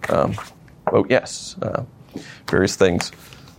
[0.09, 0.35] Um,
[0.91, 1.85] vote yes, uh,
[2.47, 3.13] various things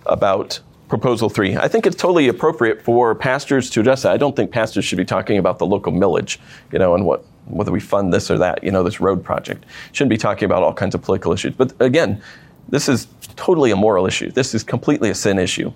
[0.06, 1.56] about Proposal 3.
[1.56, 4.12] I think it's totally appropriate for pastors to address that.
[4.12, 6.38] I don't think pastors should be talking about the local millage,
[6.72, 9.66] you know, and what whether we fund this or that, you know, this road project.
[9.91, 11.56] Shouldn't be talking about all kinds of political issues.
[11.56, 12.22] But again,
[12.70, 14.32] this is totally a moral issue.
[14.32, 15.74] This is completely a sin issue.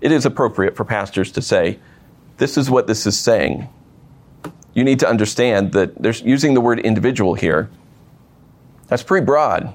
[0.00, 1.78] It is appropriate for pastors to say,
[2.38, 3.68] this is what this is saying.
[4.74, 7.68] You need to understand that there's using the word individual here.
[8.86, 9.74] That's pretty broad.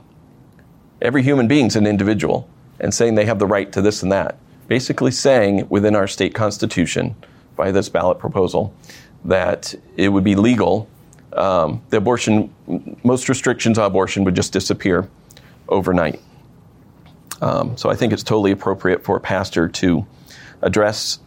[1.01, 2.49] Every human being's an individual
[2.83, 4.37] and saying they have the right to this and that.
[4.67, 7.15] Basically, saying within our state constitution
[7.55, 8.75] by this ballot proposal
[9.25, 10.87] that it would be legal.
[11.31, 12.53] Um, the abortion,
[13.03, 15.09] most restrictions on abortion would just disappear
[15.69, 16.19] overnight.
[17.41, 20.05] Um, so I think it's totally appropriate for a pastor to
[20.61, 21.19] address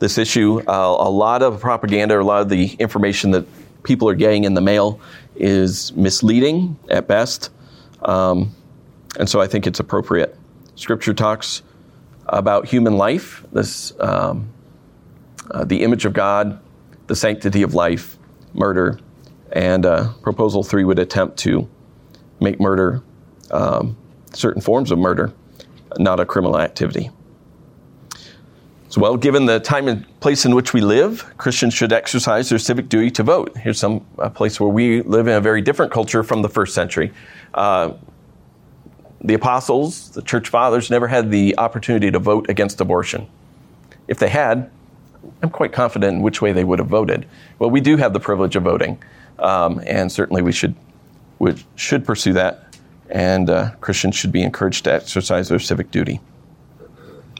[0.00, 0.60] this issue.
[0.66, 3.46] Uh, a lot of propaganda, a lot of the information that
[3.84, 5.00] people are getting in the mail
[5.36, 7.50] is misleading at best.
[8.02, 8.54] Um,
[9.18, 10.36] and so I think it's appropriate.
[10.76, 11.62] Scripture talks
[12.26, 14.48] about human life, this, um,
[15.50, 16.60] uh, the image of God,
[17.06, 18.18] the sanctity of life,
[18.54, 18.98] murder,
[19.52, 21.68] and uh, Proposal 3 would attempt to
[22.40, 23.02] make murder,
[23.50, 23.96] um,
[24.32, 25.32] certain forms of murder,
[25.98, 27.10] not a criminal activity.
[28.88, 32.60] So, well, given the time and place in which we live, Christians should exercise their
[32.60, 33.56] civic duty to vote.
[33.56, 36.74] Here's some a place where we live in a very different culture from the first
[36.74, 37.12] century.
[37.52, 37.94] Uh,
[39.24, 43.26] the apostles, the church fathers, never had the opportunity to vote against abortion.
[44.06, 44.70] If they had,
[45.42, 47.26] I'm quite confident in which way they would have voted.
[47.58, 49.02] Well, we do have the privilege of voting,
[49.38, 50.74] um, and certainly we should,
[51.38, 52.76] we should pursue that,
[53.08, 56.20] and uh, Christians should be encouraged to exercise their civic duty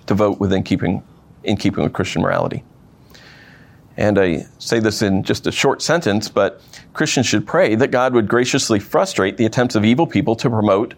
[0.07, 1.03] to vote within keeping,
[1.43, 2.65] in keeping with Christian morality.
[3.97, 6.63] And I say this in just a short sentence, but
[6.95, 10.95] Christians should pray that God would graciously frustrate the attempts of evil people to promote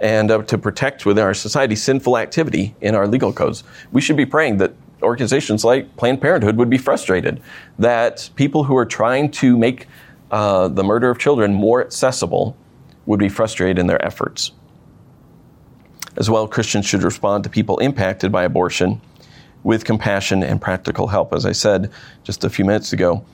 [0.00, 3.64] and uh, to protect within our society sinful activity in our legal codes.
[3.92, 4.72] We should be praying that
[5.02, 7.40] organizations like Planned Parenthood would be frustrated,
[7.78, 9.86] that people who are trying to make
[10.30, 12.56] uh, the murder of children more accessible
[13.06, 14.52] would be frustrated in their efforts.
[16.16, 19.00] As well, Christians should respond to people impacted by abortion
[19.62, 21.32] with compassion and practical help.
[21.32, 21.90] As I said
[22.24, 23.24] just a few minutes ago,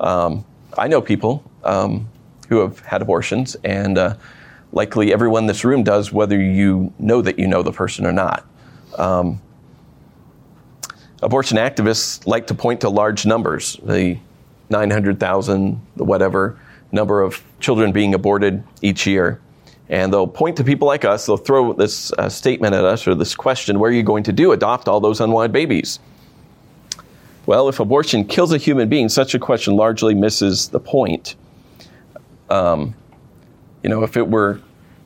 [0.00, 0.44] um,
[0.76, 2.08] I know people um,
[2.48, 4.14] who have had abortions, and uh,
[4.72, 8.12] likely everyone in this room does, whether you know that you know the person or
[8.12, 8.46] not.
[8.96, 9.40] Um,
[11.22, 14.18] abortion activists like to point to large numbers the
[14.70, 16.58] 900,000, the whatever
[16.92, 19.40] number of children being aborted each year.
[19.88, 23.14] And they'll point to people like us, they'll throw this uh, statement at us or
[23.14, 24.52] this question where are you going to do?
[24.52, 25.98] Adopt all those unwanted babies.
[27.46, 31.36] Well, if abortion kills a human being, such a question largely misses the point.
[32.50, 32.94] Um,
[33.82, 34.60] you know, if it were,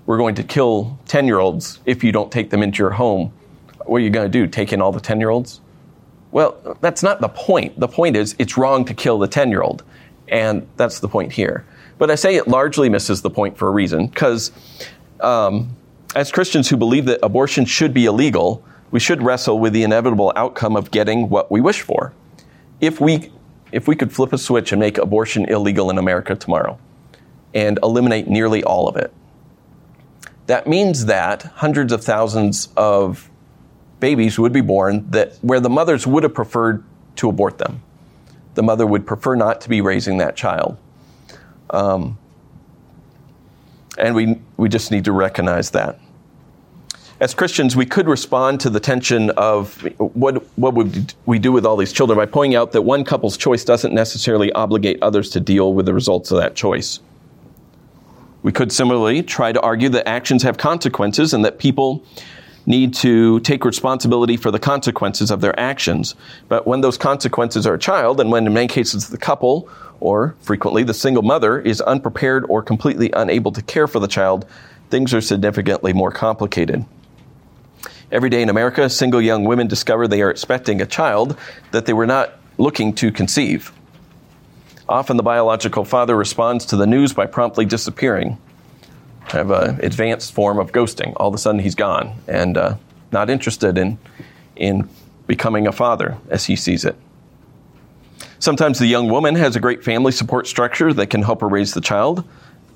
[0.06, 3.32] we're going to kill 10 year olds if you don't take them into your home,
[3.86, 4.46] what are you going to do?
[4.46, 5.60] Take in all the 10 year olds?
[6.30, 7.78] Well, that's not the point.
[7.78, 9.84] The point is it's wrong to kill the 10 year old.
[10.28, 11.66] And that's the point here.
[11.98, 14.50] But I say it largely misses the point for a reason, because
[15.20, 15.76] um,
[16.16, 20.32] as Christians who believe that abortion should be illegal, we should wrestle with the inevitable
[20.34, 22.12] outcome of getting what we wish for.
[22.80, 23.30] If we,
[23.72, 26.78] if we could flip a switch and make abortion illegal in America tomorrow
[27.54, 29.12] and eliminate nearly all of it,
[30.46, 33.30] that means that hundreds of thousands of
[34.00, 36.82] babies would be born that where the mothers would have preferred
[37.16, 37.82] to abort them.
[38.54, 40.76] The mother would prefer not to be raising that child.
[41.70, 42.18] Um,
[43.98, 45.98] and we, we just need to recognize that.
[47.20, 51.64] As Christians, we could respond to the tension of what, what would we do with
[51.64, 55.40] all these children by pointing out that one couple's choice doesn't necessarily obligate others to
[55.40, 56.98] deal with the results of that choice.
[58.42, 62.04] We could similarly try to argue that actions have consequences and that people
[62.66, 66.14] need to take responsibility for the consequences of their actions.
[66.48, 69.68] But when those consequences are a child, and when in many cases the couple,
[70.00, 74.46] or frequently the single mother, is unprepared or completely unable to care for the child,
[74.90, 76.84] things are significantly more complicated.
[78.10, 81.36] Every day in America, single young women discover they are expecting a child
[81.70, 83.72] that they were not looking to conceive.
[84.92, 88.36] Often the biological father responds to the news by promptly disappearing
[89.28, 91.14] have an advanced form of ghosting.
[91.16, 92.74] All of a sudden, he's gone and uh,
[93.10, 93.98] not interested in,
[94.54, 94.86] in
[95.26, 96.94] becoming a father as he sees it.
[98.38, 101.72] Sometimes the young woman has a great family support structure that can help her raise
[101.72, 102.28] the child,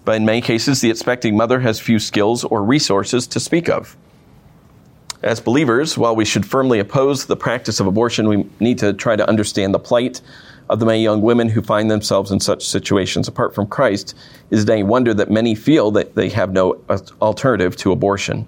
[0.06, 3.94] but in many cases, the expecting mother has few skills or resources to speak of.
[5.22, 9.16] As believers, while we should firmly oppose the practice of abortion, we need to try
[9.16, 10.22] to understand the plight
[10.68, 14.14] of the many young women who find themselves in such situations apart from Christ,
[14.50, 16.80] is it any wonder that many feel that they have no
[17.20, 18.46] alternative to abortion?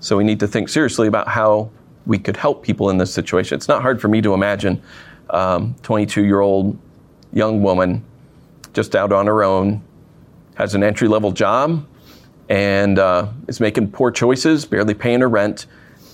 [0.00, 1.70] So we need to think seriously about how
[2.06, 3.56] we could help people in this situation.
[3.56, 4.82] It's not hard for me to imagine
[5.30, 6.76] um, 22 year old
[7.32, 8.04] young woman
[8.72, 9.82] just out on her own,
[10.54, 11.86] has an entry level job,
[12.48, 15.66] and uh, is making poor choices, barely paying her rent,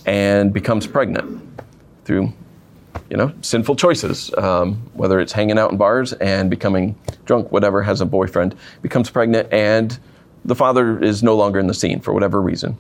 [0.06, 1.42] and becomes pregnant
[2.04, 2.32] through
[3.14, 6.96] you know, sinful choices, um, whether it's hanging out in bars and becoming
[7.26, 10.00] drunk, whatever, has a boyfriend, becomes pregnant, and
[10.44, 12.76] the father is no longer in the scene for whatever reason.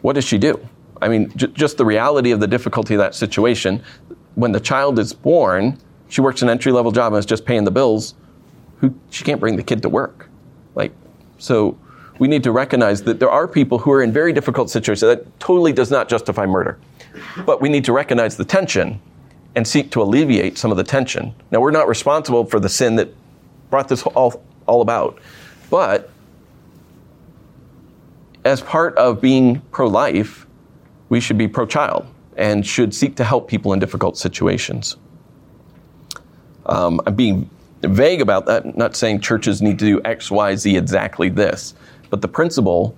[0.00, 0.58] What does she do?
[1.00, 3.84] I mean, j- just the reality of the difficulty of that situation.
[4.34, 7.62] When the child is born, she works an entry level job and is just paying
[7.62, 8.16] the bills.
[8.78, 10.28] Who she can't bring the kid to work,
[10.74, 10.90] like
[11.38, 11.78] so.
[12.18, 15.02] We need to recognize that there are people who are in very difficult situations.
[15.02, 16.78] That totally does not justify murder,
[17.46, 19.00] but we need to recognize the tension
[19.54, 21.34] and seek to alleviate some of the tension.
[21.50, 23.14] Now, we're not responsible for the sin that
[23.70, 25.18] brought this all, all about,
[25.70, 26.10] but
[28.44, 30.46] as part of being pro life,
[31.08, 34.96] we should be pro child and should seek to help people in difficult situations.
[36.66, 37.50] Um, I'm being
[37.82, 41.74] vague about that, not saying churches need to do X, Y, Z exactly this,
[42.10, 42.96] but the principle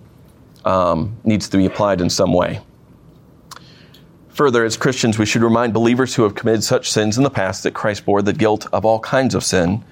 [0.64, 2.60] um, needs to be applied in some way.
[4.34, 7.62] Further, as Christians, we should remind believers who have committed such sins in the past
[7.62, 9.84] that Christ bore the guilt of all kinds of sin,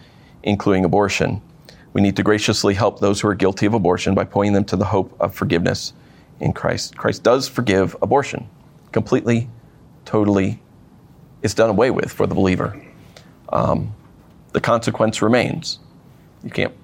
[0.43, 1.41] including abortion.
[1.93, 4.77] We need to graciously help those who are guilty of abortion by pointing them to
[4.77, 5.93] the hope of forgiveness
[6.41, 6.97] in Christ.
[6.97, 8.49] Christ does forgive abortion
[8.91, 9.49] completely,
[10.05, 10.61] totally.
[11.43, 12.85] It's done away with for the believer.
[13.51, 13.95] Um,
[14.53, 15.79] the consequence remains.
[16.43, 16.75] You can't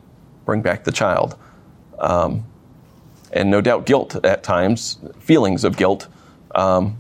[0.45, 1.37] bring back the child.
[1.99, 2.45] Um,
[3.33, 6.07] and no doubt guilt at times, feelings of guilt,
[6.55, 6.97] um,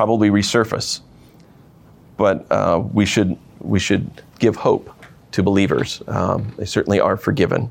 [0.00, 1.02] probably resurface.
[2.16, 4.88] But uh, we should we should give hope
[5.32, 6.02] to believers.
[6.06, 7.70] Um, they certainly are forgiven.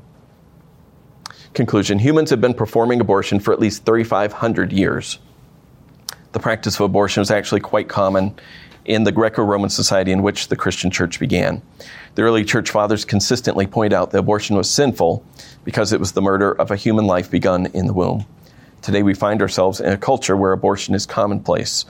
[1.54, 5.18] Conclusion: Humans have been performing abortion for at least 3,500 years.
[6.30, 8.38] The practice of abortion was actually quite common
[8.84, 11.60] in the Greco-Roman society in which the Christian church began.
[12.14, 15.24] The early church fathers consistently point out that abortion was sinful
[15.64, 18.24] because it was the murder of a human life begun in the womb.
[18.82, 21.84] Today we find ourselves in a culture where abortion is commonplace.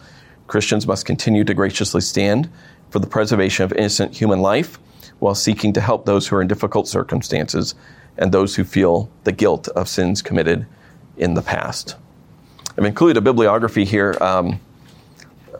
[0.51, 2.51] Christians must continue to graciously stand
[2.91, 4.81] for the preservation of innocent human life
[5.21, 7.77] while seeking to help those who are in difficult circumstances
[8.19, 10.67] and those who feel the guilt of sins committed
[11.17, 11.95] in the past.
[12.77, 14.19] I've included a bibliography here.
[14.21, 14.59] Um,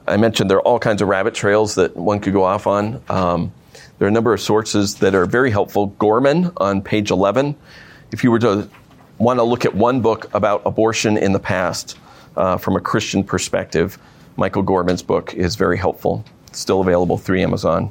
[0.09, 3.01] I mentioned there are all kinds of rabbit trails that one could go off on.
[3.09, 3.53] Um,
[3.99, 5.87] there are a number of sources that are very helpful.
[5.87, 7.55] Gorman on page 11.
[8.11, 8.69] If you were to
[9.19, 11.97] want to look at one book about abortion in the past
[12.37, 13.97] uh, from a Christian perspective,
[14.37, 16.25] Michael Gorman's book is very helpful.
[16.49, 17.91] It's still available through Amazon.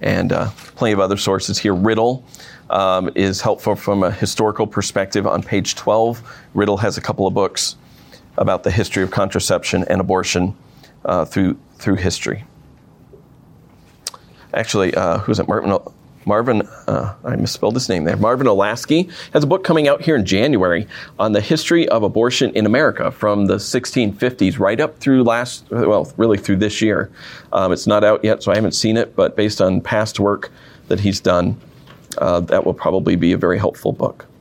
[0.00, 1.74] And uh, plenty of other sources here.
[1.74, 2.24] Riddle
[2.70, 6.22] um, is helpful from a historical perspective on page 12.
[6.54, 7.76] Riddle has a couple of books
[8.36, 10.56] about the history of contraception and abortion
[11.04, 12.44] uh, through, through history
[14.54, 15.48] actually, uh, who's it?
[15.48, 15.76] Marvin,
[16.28, 18.16] Marvin uh, I misspelled his name there.
[18.16, 20.86] Marvin Olasky has a book coming out here in January
[21.18, 26.12] on the history of abortion in America from the 1650s right up through last, well,
[26.16, 27.10] really through this year.
[27.52, 30.52] Um, it's not out yet, so I haven't seen it, but based on past work
[30.88, 31.58] that he's done,
[32.18, 34.28] uh, that will probably be a very helpful book.